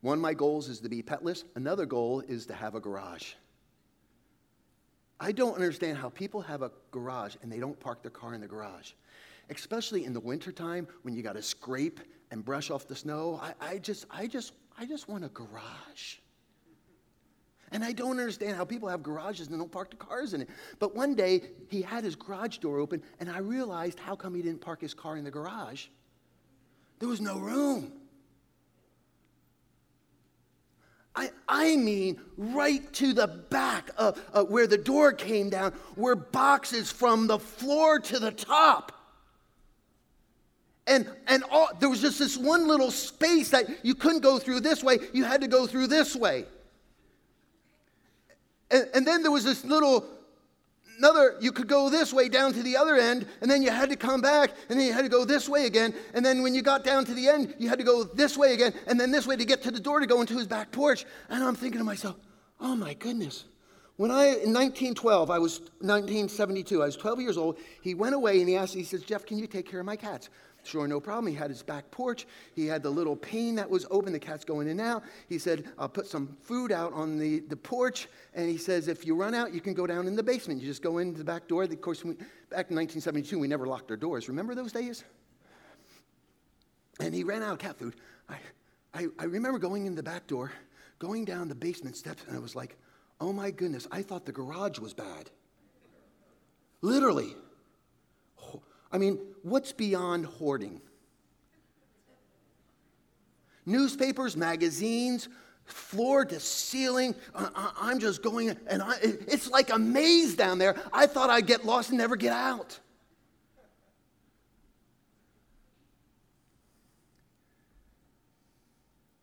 one 0.00 0.18
of 0.18 0.22
my 0.22 0.34
goals 0.34 0.68
is 0.68 0.80
to 0.80 0.88
be 0.88 1.02
petless. 1.02 1.44
Another 1.54 1.86
goal 1.86 2.20
is 2.20 2.46
to 2.46 2.54
have 2.54 2.74
a 2.74 2.80
garage. 2.80 3.34
I 5.20 5.32
don't 5.32 5.54
understand 5.54 5.98
how 5.98 6.10
people 6.10 6.40
have 6.42 6.62
a 6.62 6.70
garage 6.92 7.34
and 7.42 7.50
they 7.50 7.58
don't 7.58 7.78
park 7.80 8.02
their 8.02 8.10
car 8.10 8.34
in 8.34 8.40
the 8.40 8.46
garage, 8.46 8.92
especially 9.50 10.04
in 10.04 10.12
the 10.12 10.20
wintertime 10.20 10.86
when 11.02 11.14
you 11.14 11.22
got 11.22 11.34
to 11.34 11.42
scrape 11.42 12.00
and 12.30 12.44
brush 12.44 12.70
off 12.70 12.86
the 12.86 12.94
snow. 12.94 13.40
I, 13.42 13.54
I, 13.60 13.78
just, 13.78 14.06
I 14.10 14.26
just 14.26 14.52
I 14.78 14.86
just 14.86 15.08
want 15.08 15.24
a 15.24 15.28
garage. 15.28 16.16
And 17.72 17.84
I 17.84 17.92
don't 17.92 18.18
understand 18.18 18.56
how 18.56 18.64
people 18.64 18.88
have 18.88 19.02
garages 19.02 19.48
and 19.48 19.58
don't 19.58 19.70
park 19.70 19.90
the 19.90 19.96
cars 19.96 20.32
in 20.32 20.42
it. 20.42 20.48
But 20.78 20.94
one 20.94 21.14
day, 21.14 21.42
he 21.68 21.82
had 21.82 22.04
his 22.04 22.16
garage 22.16 22.58
door 22.58 22.78
open, 22.78 23.02
and 23.20 23.28
I 23.30 23.38
realized 23.38 23.98
how 23.98 24.16
come 24.16 24.34
he 24.34 24.42
didn't 24.42 24.60
park 24.60 24.80
his 24.80 24.94
car 24.94 25.16
in 25.16 25.24
the 25.24 25.30
garage. 25.30 25.86
There 26.98 27.08
was 27.08 27.20
no 27.20 27.38
room. 27.38 27.92
I, 31.14 31.30
I 31.48 31.76
mean, 31.76 32.20
right 32.36 32.90
to 32.94 33.12
the 33.12 33.26
back 33.26 33.90
of, 33.98 34.22
uh, 34.32 34.44
where 34.44 34.68
the 34.68 34.78
door 34.78 35.12
came 35.12 35.50
down 35.50 35.74
were 35.96 36.14
boxes 36.14 36.92
from 36.92 37.26
the 37.26 37.38
floor 37.38 37.98
to 37.98 38.18
the 38.20 38.30
top 38.30 38.92
and, 40.88 41.10
and 41.26 41.44
all, 41.50 41.68
there 41.78 41.88
was 41.88 42.00
just 42.00 42.18
this 42.18 42.36
one 42.36 42.66
little 42.66 42.90
space 42.90 43.50
that 43.50 43.84
you 43.84 43.94
couldn't 43.94 44.20
go 44.20 44.38
through 44.38 44.60
this 44.60 44.82
way, 44.82 44.98
you 45.12 45.24
had 45.24 45.42
to 45.42 45.48
go 45.48 45.66
through 45.66 45.88
this 45.88 46.16
way. 46.16 46.46
And, 48.70 48.86
and 48.94 49.06
then 49.06 49.22
there 49.22 49.30
was 49.30 49.44
this 49.44 49.64
little, 49.64 50.04
another, 50.98 51.36
you 51.40 51.52
could 51.52 51.68
go 51.68 51.88
this 51.88 52.12
way 52.12 52.28
down 52.28 52.52
to 52.54 52.62
the 52.62 52.76
other 52.76 52.96
end, 52.96 53.26
and 53.40 53.50
then 53.50 53.62
you 53.62 53.70
had 53.70 53.90
to 53.90 53.96
come 53.96 54.20
back, 54.20 54.50
and 54.68 54.78
then 54.78 54.86
you 54.86 54.92
had 54.92 55.02
to 55.02 55.10
go 55.10 55.24
this 55.24 55.48
way 55.48 55.66
again. 55.66 55.94
And 56.14 56.24
then 56.24 56.42
when 56.42 56.54
you 56.54 56.62
got 56.62 56.84
down 56.84 57.04
to 57.04 57.14
the 57.14 57.28
end, 57.28 57.54
you 57.58 57.68
had 57.68 57.78
to 57.78 57.84
go 57.84 58.04
this 58.04 58.36
way 58.36 58.54
again, 58.54 58.74
and 58.86 58.98
then 58.98 59.10
this 59.10 59.26
way 59.26 59.36
to 59.36 59.44
get 59.44 59.62
to 59.62 59.70
the 59.70 59.80
door 59.80 60.00
to 60.00 60.06
go 60.06 60.20
into 60.20 60.36
his 60.36 60.46
back 60.46 60.72
porch. 60.72 61.04
And 61.28 61.44
I'm 61.44 61.54
thinking 61.54 61.78
to 61.78 61.84
myself, 61.84 62.16
oh 62.60 62.74
my 62.74 62.94
goodness. 62.94 63.44
When 63.96 64.12
I, 64.12 64.26
in 64.26 64.54
1912, 64.54 65.28
I 65.28 65.38
was 65.40 65.58
1972, 65.80 66.82
I 66.82 66.86
was 66.86 66.96
12 66.96 67.20
years 67.20 67.36
old, 67.36 67.58
he 67.82 67.94
went 67.94 68.14
away 68.14 68.38
and 68.38 68.48
he 68.48 68.54
asked, 68.54 68.74
he 68.74 68.84
says, 68.84 69.02
Jeff, 69.02 69.26
can 69.26 69.38
you 69.38 69.48
take 69.48 69.68
care 69.68 69.80
of 69.80 69.86
my 69.86 69.96
cats? 69.96 70.28
Sure, 70.64 70.86
no 70.86 71.00
problem. 71.00 71.26
He 71.32 71.38
had 71.38 71.50
his 71.50 71.62
back 71.62 71.90
porch. 71.90 72.26
He 72.54 72.66
had 72.66 72.82
the 72.82 72.90
little 72.90 73.16
pane 73.16 73.54
that 73.54 73.68
was 73.68 73.86
open. 73.90 74.12
The 74.12 74.18
cat's 74.18 74.44
going 74.44 74.66
in 74.66 74.72
and 74.72 74.80
out. 74.80 75.02
He 75.28 75.38
said, 75.38 75.64
I'll 75.78 75.88
put 75.88 76.06
some 76.06 76.36
food 76.42 76.72
out 76.72 76.92
on 76.92 77.16
the, 77.16 77.40
the 77.40 77.56
porch. 77.56 78.08
And 78.34 78.48
he 78.50 78.58
says, 78.58 78.88
if 78.88 79.06
you 79.06 79.14
run 79.14 79.34
out, 79.34 79.54
you 79.54 79.60
can 79.60 79.72
go 79.72 79.86
down 79.86 80.06
in 80.06 80.14
the 80.14 80.22
basement. 80.22 80.60
You 80.60 80.66
just 80.66 80.82
go 80.82 80.98
into 80.98 81.18
the 81.18 81.24
back 81.24 81.48
door. 81.48 81.62
Of 81.62 81.80
course, 81.80 82.04
we, 82.04 82.14
back 82.14 82.70
in 82.70 82.76
1972, 82.76 83.38
we 83.38 83.48
never 83.48 83.66
locked 83.66 83.90
our 83.90 83.96
doors. 83.96 84.28
Remember 84.28 84.54
those 84.54 84.72
days? 84.72 85.04
And 87.00 87.14
he 87.14 87.24
ran 87.24 87.42
out 87.42 87.52
of 87.52 87.58
cat 87.58 87.78
food. 87.78 87.94
I, 88.28 88.36
I, 88.92 89.06
I 89.18 89.24
remember 89.24 89.58
going 89.58 89.86
in 89.86 89.94
the 89.94 90.02
back 90.02 90.26
door, 90.26 90.52
going 90.98 91.24
down 91.24 91.48
the 91.48 91.54
basement 91.54 91.96
steps, 91.96 92.24
and 92.26 92.36
I 92.36 92.40
was 92.40 92.56
like, 92.56 92.76
oh 93.20 93.32
my 93.32 93.50
goodness, 93.50 93.86
I 93.90 94.02
thought 94.02 94.26
the 94.26 94.32
garage 94.32 94.78
was 94.78 94.92
bad. 94.92 95.30
Literally. 96.82 97.34
I 98.90 98.98
mean, 98.98 99.18
what's 99.42 99.72
beyond 99.72 100.26
hoarding? 100.26 100.80
Newspapers, 103.66 104.36
magazines, 104.36 105.28
floor 105.64 106.24
to 106.24 106.40
ceiling. 106.40 107.14
I, 107.34 107.90
am 107.90 107.98
just 107.98 108.22
going, 108.22 108.56
and 108.66 108.82
I, 108.82 108.96
it's 109.02 109.50
like 109.50 109.70
a 109.70 109.78
maze 109.78 110.34
down 110.34 110.58
there. 110.58 110.76
I 110.92 111.06
thought 111.06 111.28
I'd 111.28 111.46
get 111.46 111.66
lost 111.66 111.90
and 111.90 111.98
never 111.98 112.16
get 112.16 112.32
out. 112.32 112.78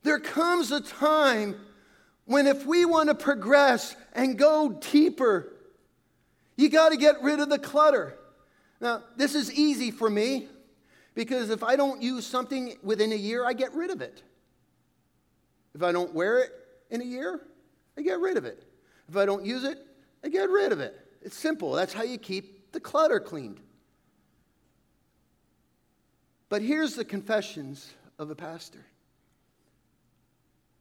There 0.03 0.19
comes 0.19 0.71
a 0.71 0.81
time 0.81 1.55
When 2.25 2.47
if 2.47 2.65
we 2.65 2.85
want 2.85 3.09
to 3.09 3.15
progress 3.15 3.95
and 4.13 4.37
go 4.37 4.79
deeper, 4.91 5.53
you 6.57 6.69
got 6.69 6.89
to 6.89 6.97
get 6.97 7.21
rid 7.21 7.39
of 7.39 7.49
the 7.49 7.59
clutter. 7.59 8.17
Now, 8.85 9.01
this 9.17 9.33
is 9.33 9.51
easy 9.51 9.89
for 9.89 10.11
me 10.11 10.47
because 11.15 11.49
if 11.49 11.63
I 11.63 11.75
don't 11.75 12.03
use 12.03 12.23
something 12.23 12.75
within 12.83 13.13
a 13.13 13.15
year, 13.15 13.43
I 13.43 13.53
get 13.53 13.73
rid 13.73 13.89
of 13.89 13.99
it. 13.99 14.21
If 15.73 15.81
I 15.81 15.91
don't 15.91 16.13
wear 16.13 16.43
it 16.43 16.51
in 16.91 17.01
a 17.01 17.03
year, 17.03 17.41
I 17.97 18.03
get 18.03 18.19
rid 18.19 18.37
of 18.37 18.45
it. 18.45 18.63
If 19.09 19.17
I 19.17 19.25
don't 19.25 19.43
use 19.43 19.63
it, 19.63 19.79
I 20.23 20.29
get 20.29 20.51
rid 20.51 20.71
of 20.71 20.81
it. 20.81 20.95
It's 21.23 21.35
simple. 21.35 21.71
That's 21.71 21.93
how 21.93 22.03
you 22.03 22.19
keep 22.19 22.73
the 22.73 22.79
clutter 22.79 23.19
cleaned. 23.19 23.59
But 26.47 26.61
here's 26.61 26.93
the 26.93 27.05
confessions 27.05 27.91
of 28.19 28.29
a 28.29 28.35
pastor 28.35 28.85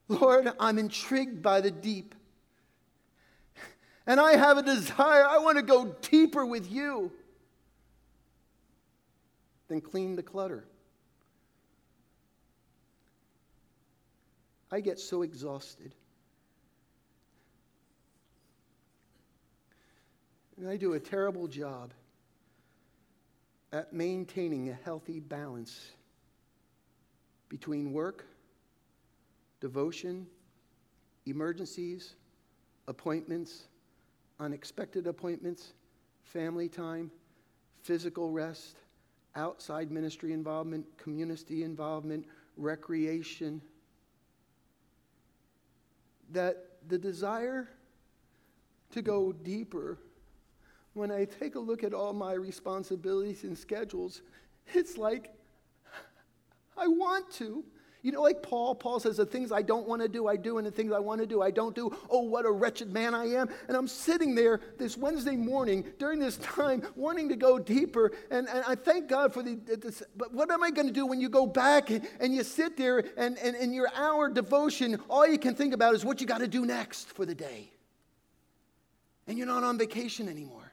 Lord, 0.09 0.51
I'm 0.59 0.77
intrigued 0.77 1.41
by 1.41 1.59
the 1.59 1.71
deep. 1.71 2.13
And 4.05 4.19
I 4.19 4.33
have 4.33 4.59
a 4.59 4.61
desire, 4.61 5.25
I 5.25 5.39
want 5.39 5.57
to 5.57 5.63
go 5.63 5.95
deeper 6.03 6.45
with 6.45 6.71
you. 6.71 7.11
Then 9.67 9.81
clean 9.81 10.15
the 10.15 10.23
clutter. 10.23 10.65
I 14.71 14.79
get 14.79 14.99
so 14.99 15.21
exhausted. 15.21 15.93
And 20.57 20.69
I 20.69 20.77
do 20.77 20.93
a 20.93 20.99
terrible 20.99 21.47
job 21.47 21.93
at 23.71 23.91
maintaining 23.93 24.69
a 24.69 24.73
healthy 24.73 25.19
balance 25.19 25.91
between 27.49 27.91
work, 27.91 28.25
devotion, 29.59 30.27
emergencies, 31.25 32.15
appointments, 32.87 33.65
unexpected 34.39 35.07
appointments, 35.07 35.73
family 36.23 36.69
time, 36.69 37.11
physical 37.81 38.31
rest, 38.31 38.77
outside 39.35 39.91
ministry 39.91 40.33
involvement, 40.33 40.85
community 40.97 41.63
involvement, 41.63 42.25
recreation. 42.57 43.61
That 46.31 46.57
the 46.87 46.97
desire 46.97 47.69
to 48.91 49.01
go 49.01 49.31
deeper 49.31 49.99
when 50.93 51.11
I 51.11 51.25
take 51.25 51.55
a 51.55 51.59
look 51.59 51.83
at 51.83 51.93
all 51.93 52.13
my 52.13 52.33
responsibilities 52.33 53.43
and 53.43 53.57
schedules, 53.57 54.21
it's 54.73 54.97
like 54.97 55.33
I 56.77 56.87
want 56.87 57.29
to. 57.33 57.63
You 58.05 58.11
know, 58.11 58.21
like 58.21 58.43
Paul, 58.43 58.75
Paul 58.75 58.99
says, 58.99 59.17
the 59.17 59.25
things 59.25 59.51
I 59.51 59.63
don't 59.63 59.87
want 59.87 60.03
to 60.03 60.07
do, 60.07 60.27
I 60.27 60.35
do, 60.35 60.59
and 60.59 60.67
the 60.67 60.69
things 60.69 60.91
I 60.91 60.99
want 60.99 61.21
to 61.21 61.25
do, 61.25 61.41
I 61.41 61.49
don't 61.49 61.73
do. 61.73 61.89
Oh, 62.07 62.21
what 62.21 62.45
a 62.45 62.51
wretched 62.51 62.93
man 62.93 63.15
I 63.15 63.25
am. 63.29 63.49
And 63.67 63.75
I'm 63.75 63.87
sitting 63.87 64.35
there 64.35 64.61
this 64.77 64.95
Wednesday 64.95 65.35
morning 65.35 65.83
during 65.97 66.19
this 66.19 66.37
time 66.37 66.83
wanting 66.95 67.29
to 67.29 67.35
go 67.35 67.57
deeper. 67.57 68.11
And, 68.29 68.47
and 68.47 68.63
I 68.67 68.75
thank 68.75 69.07
God 69.07 69.33
for 69.33 69.41
the, 69.41 69.55
this. 69.55 70.03
But 70.15 70.31
what 70.31 70.51
am 70.51 70.61
I 70.61 70.69
going 70.69 70.85
to 70.85 70.93
do 70.93 71.07
when 71.07 71.19
you 71.19 71.29
go 71.29 71.47
back 71.47 71.89
and, 71.89 72.07
and 72.19 72.31
you 72.31 72.43
sit 72.43 72.77
there 72.77 73.03
and, 73.17 73.39
and 73.39 73.55
in 73.55 73.73
your 73.73 73.89
hour 73.95 74.29
devotion, 74.29 75.01
all 75.09 75.27
you 75.27 75.39
can 75.39 75.55
think 75.55 75.73
about 75.73 75.95
is 75.95 76.05
what 76.05 76.21
you 76.21 76.27
got 76.27 76.41
to 76.41 76.47
do 76.47 76.63
next 76.63 77.07
for 77.07 77.25
the 77.25 77.33
day. 77.33 77.71
And 79.25 79.35
you're 79.35 79.47
not 79.47 79.63
on 79.63 79.79
vacation 79.79 80.29
anymore. 80.29 80.64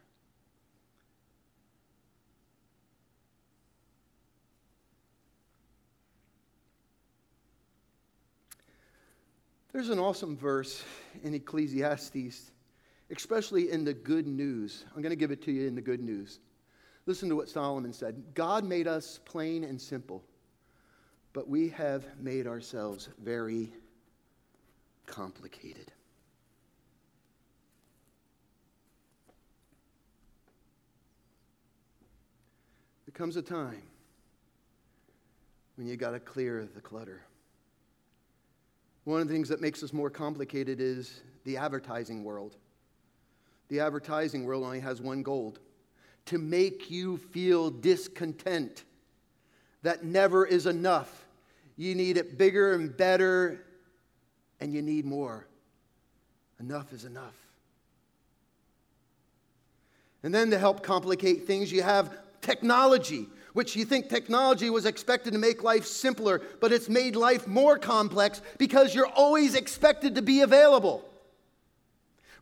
There's 9.73 9.89
an 9.89 9.99
awesome 9.99 10.37
verse 10.37 10.85
in 11.23 11.33
Ecclesiastes, 11.33 12.51
especially 13.11 13.71
in 13.71 13.85
the 13.85 13.95
good 13.95 14.27
news. 14.27 14.85
I'm 14.95 15.01
going 15.01 15.11
to 15.11 15.17
give 15.17 15.31
it 15.31 15.41
to 15.45 15.53
you 15.53 15.67
in 15.67 15.75
the 15.75 15.81
good 15.81 16.01
news. 16.01 16.41
Listen 17.07 17.31
to 17.31 17.37
what 17.37 17.49
Solomon 17.49 17.93
said 17.93 18.23
God 18.35 18.65
made 18.65 18.87
us 18.87 19.19
plain 19.25 19.65
and 19.65 19.81
simple, 19.81 20.23
but 21.33 21.49
we 21.49 21.71
have 21.71 22.05
made 22.21 22.47
ourselves 22.47 23.09
very 23.19 23.73
complicated. 25.07 25.91
There 33.07 33.13
comes 33.15 33.37
a 33.37 33.43
time 33.43 33.83
when 35.77 35.87
you 35.87 35.97
got 35.97 36.11
to 36.11 36.21
clear 36.21 36.69
the 36.75 36.81
clutter. 36.83 37.23
One 39.05 39.21
of 39.21 39.29
the 39.29 39.35
things 39.35 39.49
that 39.49 39.61
makes 39.61 39.83
us 39.83 39.93
more 39.93 40.11
complicated 40.11 40.81
is 40.81 41.23
the 41.45 41.57
advertising 41.57 42.23
world. 42.23 42.57
The 43.69 43.81
advertising 43.81 44.45
world 44.45 44.65
only 44.65 44.81
has 44.81 45.01
one 45.01 45.23
goal 45.23 45.57
to 46.27 46.39
make 46.39 46.91
you 46.91 47.17
feel 47.17 47.71
discontent, 47.71 48.85
that 49.83 50.05
never 50.05 50.47
is 50.47 50.67
enough. 50.67 51.25
You 51.77 51.95
need 51.95 52.17
it 52.17 52.39
bigger 52.39 52.75
and 52.75 52.97
better, 52.97 53.65
and 54.61 54.73
you 54.73 54.83
need 54.83 55.05
more. 55.05 55.47
Enough 56.61 56.93
is 56.93 57.05
enough. 57.05 57.35
And 60.23 60.33
then 60.33 60.51
to 60.51 60.59
help 60.59 60.85
complicate 60.85 61.47
things, 61.47 61.73
you 61.73 61.83
have 61.83 62.17
technology 62.41 63.27
which 63.53 63.77
you 63.77 63.85
think 63.85 64.09
technology 64.09 64.71
was 64.71 64.87
expected 64.87 65.33
to 65.33 65.39
make 65.39 65.63
life 65.63 65.87
simpler, 65.87 66.41
but 66.61 66.73
it's 66.73 66.89
made 66.89 67.17
life 67.17 67.47
more 67.47 67.79
complex 67.79 68.43
because 68.59 68.95
you're 68.95 69.07
always 69.07 69.55
expected 69.55 70.15
to 70.15 70.23
be 70.23 70.41
available. 70.41 71.05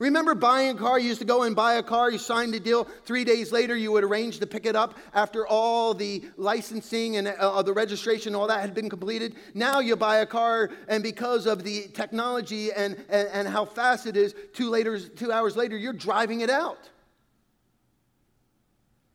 Remember 0.00 0.34
buying 0.34 0.70
a 0.70 0.74
car? 0.78 0.98
You 0.98 1.08
used 1.08 1.20
to 1.20 1.26
go 1.26 1.42
and 1.42 1.54
buy 1.54 1.74
a 1.74 1.82
car, 1.82 2.10
you 2.10 2.16
signed 2.16 2.54
a 2.54 2.60
deal. 2.60 2.84
Three 3.04 3.22
days 3.22 3.52
later, 3.52 3.76
you 3.76 3.92
would 3.92 4.02
arrange 4.02 4.38
to 4.38 4.46
pick 4.46 4.64
it 4.64 4.74
up 4.74 4.96
after 5.12 5.46
all 5.46 5.92
the 5.92 6.24
licensing 6.38 7.18
and 7.18 7.28
uh, 7.28 7.60
the 7.60 7.74
registration, 7.74 8.34
all 8.34 8.46
that 8.46 8.62
had 8.62 8.72
been 8.72 8.88
completed. 8.88 9.36
Now 9.52 9.80
you 9.80 9.96
buy 9.96 10.16
a 10.16 10.26
car, 10.26 10.70
and 10.88 11.02
because 11.02 11.44
of 11.44 11.64
the 11.64 11.88
technology 11.88 12.72
and, 12.72 12.96
and, 13.10 13.28
and 13.28 13.46
how 13.46 13.66
fast 13.66 14.06
it 14.06 14.16
is, 14.16 14.34
two, 14.54 14.70
later, 14.70 14.98
two 14.98 15.32
hours 15.32 15.54
later, 15.54 15.76
you're 15.76 15.92
driving 15.92 16.40
it 16.40 16.48
out. 16.48 16.88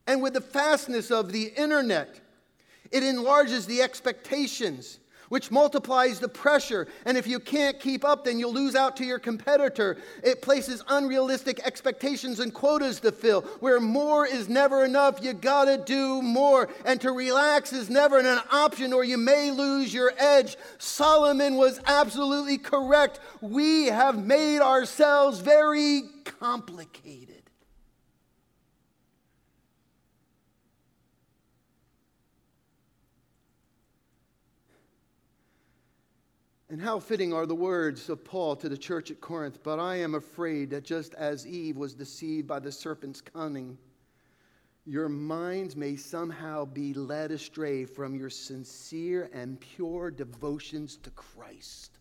And 0.08 0.22
with 0.22 0.34
the 0.34 0.42
fastness 0.42 1.12
of 1.12 1.32
the 1.32 1.46
internet, 1.58 2.20
it 2.92 3.04
enlarges 3.04 3.66
the 3.66 3.82
expectations, 3.82 5.00
which 5.30 5.50
multiplies 5.50 6.20
the 6.20 6.30
pressure. 6.30 6.88
And 7.06 7.18
if 7.18 7.26
you 7.26 7.40
can't 7.40 7.80
keep 7.80 8.06
up, 8.06 8.24
then 8.24 8.38
you'll 8.38 8.54
lose 8.54 8.76
out 8.76 8.96
to 8.98 9.04
your 9.04 9.18
competitor. 9.18 9.98
It 10.24 10.44
places 10.44 10.84
unrealistic 10.88 11.60
expectations 11.66 12.40
and 12.40 12.54
quotas 12.54 13.00
to 13.00 13.12
fill, 13.12 13.42
where 13.60 13.80
more 13.80 14.28
is 14.28 14.48
never 14.48 14.86
enough. 14.86 15.24
You 15.24 15.34
gotta 15.34 15.78
do 15.78 16.22
more. 16.22 16.70
And 16.86 17.02
to 17.02 17.12
relax 17.12 17.74
is 17.74 17.90
never 17.90 18.20
an 18.20 18.40
option, 18.52 18.94
or 18.94 19.04
you 19.04 19.18
may 19.18 19.50
lose 19.50 19.92
your 19.92 20.14
edge. 20.20 20.56
Solomon 20.78 21.56
was 21.56 21.80
absolutely 21.88 22.60
correct. 22.60 23.20
We 23.42 23.88
have 23.88 24.24
made 24.24 24.60
ourselves 24.60 25.40
very 25.40 26.04
complicated. 26.24 27.35
And 36.76 36.84
how 36.84 37.00
fitting 37.00 37.32
are 37.32 37.46
the 37.46 37.56
words 37.56 38.10
of 38.10 38.26
Paul 38.26 38.58
to 38.58 38.68
the 38.68 38.78
church 38.78 39.10
at 39.10 39.22
Corinth. 39.22 39.60
But 39.64 39.80
I 39.80 39.96
am 39.96 40.14
afraid 40.14 40.72
that 40.72 40.84
just 40.84 41.14
as 41.14 41.48
Eve 41.48 41.78
was 41.78 41.94
deceived 41.94 42.50
by 42.50 42.60
the 42.60 42.70
serpent's 42.70 43.22
cunning, 43.22 43.78
your 44.86 45.08
minds 45.08 45.78
may 45.78 45.96
somehow 45.96 46.66
be 46.66 46.94
led 46.94 47.32
astray 47.32 47.86
from 47.86 48.14
your 48.14 48.30
sincere 48.30 49.30
and 49.32 49.58
pure 49.58 50.12
devotions 50.12 50.98
to 50.98 51.12
Christ. 51.12 51.98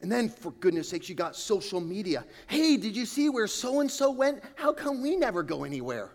And 0.00 0.10
then, 0.10 0.30
for 0.30 0.52
goodness 0.52 0.88
sakes, 0.88 1.10
you 1.10 1.14
got 1.14 1.36
social 1.36 1.78
media. 1.78 2.24
Hey, 2.46 2.78
did 2.78 2.96
you 2.96 3.04
see 3.04 3.28
where 3.28 3.46
so 3.46 3.80
and 3.80 3.90
so 3.90 4.10
went? 4.10 4.42
How 4.54 4.72
come 4.72 5.02
we 5.02 5.14
never 5.14 5.42
go 5.42 5.64
anywhere? 5.64 6.12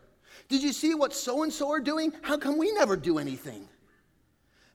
Did 0.50 0.64
you 0.64 0.74
see 0.74 0.96
what 0.96 1.14
so 1.14 1.44
and 1.44 1.54
so 1.54 1.70
are 1.70 1.80
doing? 1.80 2.12
How 2.24 2.38
come 2.38 2.58
we 2.58 2.72
never 2.72 2.96
do 2.96 3.20
anything? 3.20 3.70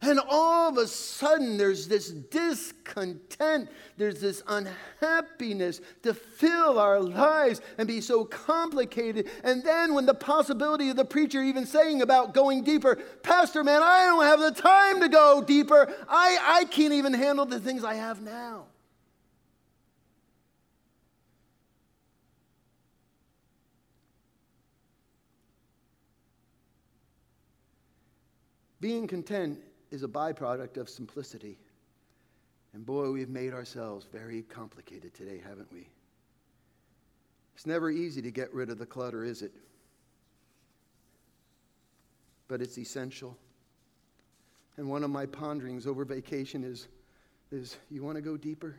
And 0.05 0.19
all 0.29 0.69
of 0.69 0.79
a 0.79 0.89
sudden, 0.89 1.57
there's 1.57 1.87
this 1.87 2.11
discontent, 2.11 3.69
there's 3.97 4.21
this 4.21 4.43
unhappiness 4.49 5.81
to 6.03 6.13
fill 6.13 6.81
our 6.81 6.99
lives 6.99 7.61
and 7.79 7.87
be 7.87 8.01
so 8.01 8.25
complicated. 8.25 9.31
And 9.45 9.63
then, 9.63 9.95
when 9.95 10.05
the 10.05 10.15
possibility 10.15 10.89
of 10.89 10.97
the 10.97 11.05
preacher 11.05 11.41
even 11.41 11.67
saying 11.67 12.03
about 12.03 12.35
going 12.35 12.65
deeper, 12.65 12.97
Pastor, 13.23 13.63
man, 13.63 13.81
I 13.81 14.07
don't 14.07 14.25
have 14.25 14.41
the 14.41 14.61
time 14.61 15.01
to 15.03 15.09
go 15.09 15.41
deeper. 15.41 15.95
I, 16.09 16.39
I 16.43 16.65
can't 16.65 16.95
even 16.95 17.15
handle 17.15 17.47
the 17.47 17.61
things 17.61 17.85
I 17.85 17.95
have 17.95 18.21
now. 18.21 18.65
Being 28.81 29.07
content 29.07 29.61
is 29.93 30.03
a 30.03 30.09
byproduct 30.09 30.79
of 30.79 30.89
simplicity. 30.89 31.59
And 32.73 32.85
boy, 32.85 33.11
we've 33.11 33.29
made 33.29 33.53
ourselves 33.53 34.07
very 34.11 34.43
complicated 34.43 35.13
today, 35.13 35.41
haven't 35.47 35.71
we? 35.71 35.87
It's 37.55 37.67
never 37.67 37.91
easy 37.91 38.23
to 38.23 38.31
get 38.31 38.53
rid 38.55 38.71
of 38.71 38.79
the 38.79 38.87
clutter, 38.87 39.23
is 39.23 39.43
it? 39.43 39.53
But 42.49 42.63
it's 42.63 42.79
essential. 42.79 43.37
And 44.79 44.89
one 44.89 45.05
of 45.05 45.11
my 45.11 45.27
ponderings 45.27 45.87
over 45.87 46.07
vacation 46.07 46.65
is, 46.65 46.89
is 47.51 47.77
you 47.91 48.03
want 48.03 48.17
to 48.17 48.23
go 48.23 48.39
deeper? 48.39 48.75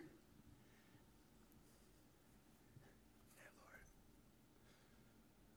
Yeah, 3.37 3.45
Lord. 3.59 3.79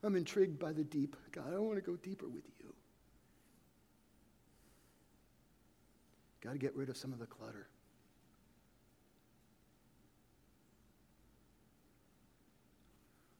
I'm 0.03 0.15
intrigued 0.15 0.59
by 0.59 0.71
the 0.71 0.83
deep. 0.83 1.15
God, 1.31 1.51
I 1.55 1.57
want 1.57 1.77
to 1.77 1.81
go 1.81 1.95
deeper 1.95 2.27
with 2.27 2.43
you. 2.45 2.56
Got 6.47 6.53
to 6.53 6.59
get 6.59 6.77
rid 6.77 6.87
of 6.87 6.95
some 6.95 7.11
of 7.11 7.19
the 7.19 7.25
clutter. 7.25 7.67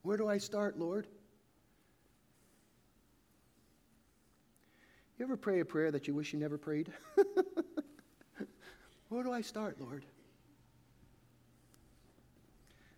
Where 0.01 0.18
do 0.18 0.28
I 0.28 0.38
start, 0.38 0.78
Lord? 0.78 1.08
You 5.18 5.24
ever 5.24 5.38
pray 5.38 5.62
a 5.62 5.66
prayer 5.66 5.89
that 5.89 6.05
you 6.10 6.14
wish 6.14 6.34
you 6.34 6.39
never 6.39 6.58
prayed? 6.58 6.91
Where 9.08 9.24
do 9.24 9.32
I 9.32 9.39
start, 9.39 9.80
Lord? 9.80 10.03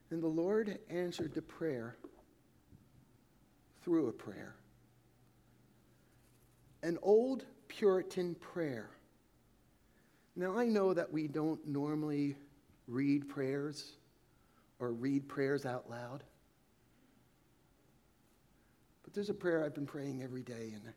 And 0.10 0.24
the 0.24 0.28
Lord 0.28 0.80
answered 0.90 1.36
the 1.36 1.44
prayer 1.44 1.98
through 3.84 4.08
a 4.08 4.14
prayer. 4.14 4.56
An 6.82 6.98
old 7.04 7.46
Puritan 7.68 8.34
prayer. 8.34 8.90
Now, 10.40 10.58
I 10.58 10.68
know 10.68 10.94
that 10.94 11.12
we 11.12 11.28
don't 11.28 11.68
normally 11.68 12.38
read 12.88 13.28
prayers 13.28 13.98
or 14.80 14.94
read 14.94 15.28
prayers 15.28 15.66
out 15.66 15.90
loud. 15.90 16.24
But 19.04 19.14
there's 19.14 19.30
a 19.30 19.34
prayer 19.34 19.66
I've 19.66 19.76
been 19.76 19.86
praying 19.86 20.24
every 20.24 20.44
day, 20.44 20.72
and 20.74 20.94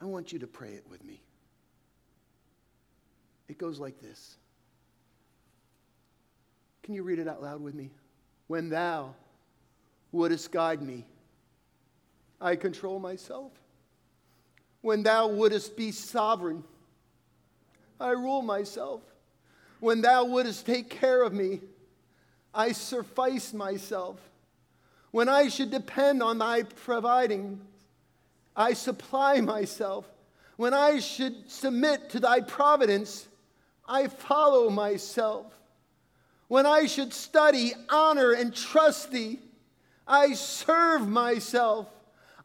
I 0.00 0.04
want 0.04 0.32
you 0.32 0.38
to 0.38 0.46
pray 0.46 0.68
it 0.74 0.84
with 0.88 1.02
me. 1.02 1.20
It 3.48 3.58
goes 3.58 3.80
like 3.80 4.00
this. 4.00 4.36
Can 6.84 6.94
you 6.94 7.02
read 7.02 7.18
it 7.18 7.26
out 7.26 7.42
loud 7.42 7.60
with 7.60 7.74
me? 7.74 7.90
When 8.46 8.68
thou 8.68 9.16
wouldest 10.12 10.52
guide 10.52 10.80
me, 10.80 11.06
I 12.40 12.54
control 12.54 13.00
myself. 13.00 13.50
When 14.86 15.02
thou 15.02 15.26
wouldest 15.26 15.76
be 15.76 15.90
sovereign, 15.90 16.62
I 17.98 18.10
rule 18.10 18.40
myself. 18.40 19.00
When 19.80 20.00
thou 20.00 20.26
wouldest 20.26 20.64
take 20.64 20.90
care 20.90 21.24
of 21.24 21.32
me, 21.32 21.60
I 22.54 22.70
suffice 22.70 23.52
myself. 23.52 24.20
When 25.10 25.28
I 25.28 25.48
should 25.48 25.72
depend 25.72 26.22
on 26.22 26.38
thy 26.38 26.62
providing, 26.62 27.60
I 28.54 28.74
supply 28.74 29.40
myself. 29.40 30.06
When 30.54 30.72
I 30.72 31.00
should 31.00 31.50
submit 31.50 32.10
to 32.10 32.20
thy 32.20 32.38
providence, 32.38 33.26
I 33.88 34.06
follow 34.06 34.70
myself. 34.70 35.46
When 36.46 36.64
I 36.64 36.86
should 36.86 37.12
study, 37.12 37.72
honor, 37.88 38.30
and 38.30 38.54
trust 38.54 39.10
thee, 39.10 39.40
I 40.06 40.34
serve 40.34 41.08
myself. 41.08 41.88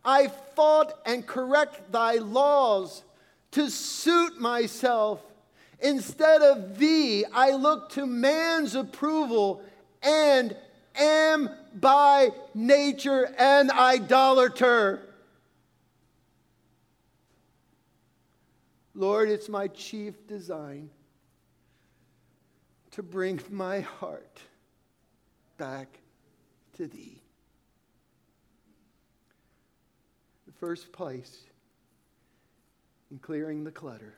I 0.04 0.28
fought 0.28 0.94
and 1.06 1.26
correct 1.26 1.92
thy 1.92 2.16
laws 2.16 3.04
to 3.52 3.70
suit 3.70 4.40
myself. 4.40 5.22
Instead 5.80 6.42
of 6.42 6.78
thee, 6.78 7.26
I 7.34 7.52
look 7.52 7.90
to 7.92 8.06
man's 8.06 8.76
approval 8.76 9.64
and 10.02 10.56
am 10.96 11.50
by 11.80 12.32
nature 12.54 13.34
an 13.38 13.72
idolater. 13.72 15.02
Lord, 18.94 19.30
it's 19.30 19.50
my 19.50 19.68
chief 19.68 20.28
design 20.28 20.90
to 22.92 23.02
bring 23.02 23.40
my 23.50 23.80
heart 23.80 24.40
back 25.58 26.00
to 26.76 26.88
thee. 26.88 27.22
The 30.46 30.51
first 30.62 30.94
place 30.94 31.40
in 33.10 33.18
clearing 33.18 33.64
the 33.64 33.72
clutter 33.72 34.14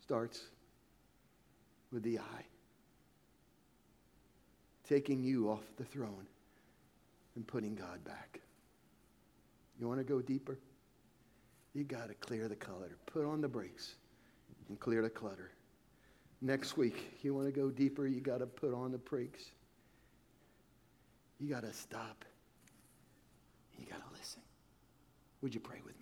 starts 0.00 0.40
with 1.92 2.02
the 2.02 2.18
eye 2.18 2.44
taking 4.88 5.22
you 5.22 5.50
off 5.50 5.62
the 5.76 5.84
throne 5.84 6.26
and 7.36 7.46
putting 7.46 7.74
God 7.74 8.02
back. 8.04 8.40
You 9.78 9.86
want 9.86 10.00
to 10.00 10.04
go 10.04 10.20
deeper? 10.20 10.58
You 11.74 11.84
got 11.84 12.08
to 12.08 12.14
clear 12.14 12.48
the 12.48 12.56
clutter. 12.56 12.96
Put 13.06 13.24
on 13.24 13.40
the 13.40 13.48
brakes 13.48 13.94
and 14.68 14.80
clear 14.80 15.02
the 15.02 15.10
clutter. 15.10 15.50
Next 16.40 16.76
week, 16.76 17.18
you 17.22 17.34
want 17.34 17.46
to 17.46 17.52
go 17.52 17.70
deeper? 17.70 18.06
You 18.06 18.20
got 18.20 18.38
to 18.38 18.46
put 18.46 18.74
on 18.74 18.90
the 18.90 18.98
brakes. 18.98 19.44
You 21.40 21.48
got 21.48 21.62
to 21.62 21.72
stop. 21.72 22.24
You 23.78 23.86
got 23.86 23.98
to 24.06 24.18
listen. 24.18 24.42
Would 25.40 25.54
you 25.54 25.60
pray 25.60 25.80
with 25.84 26.00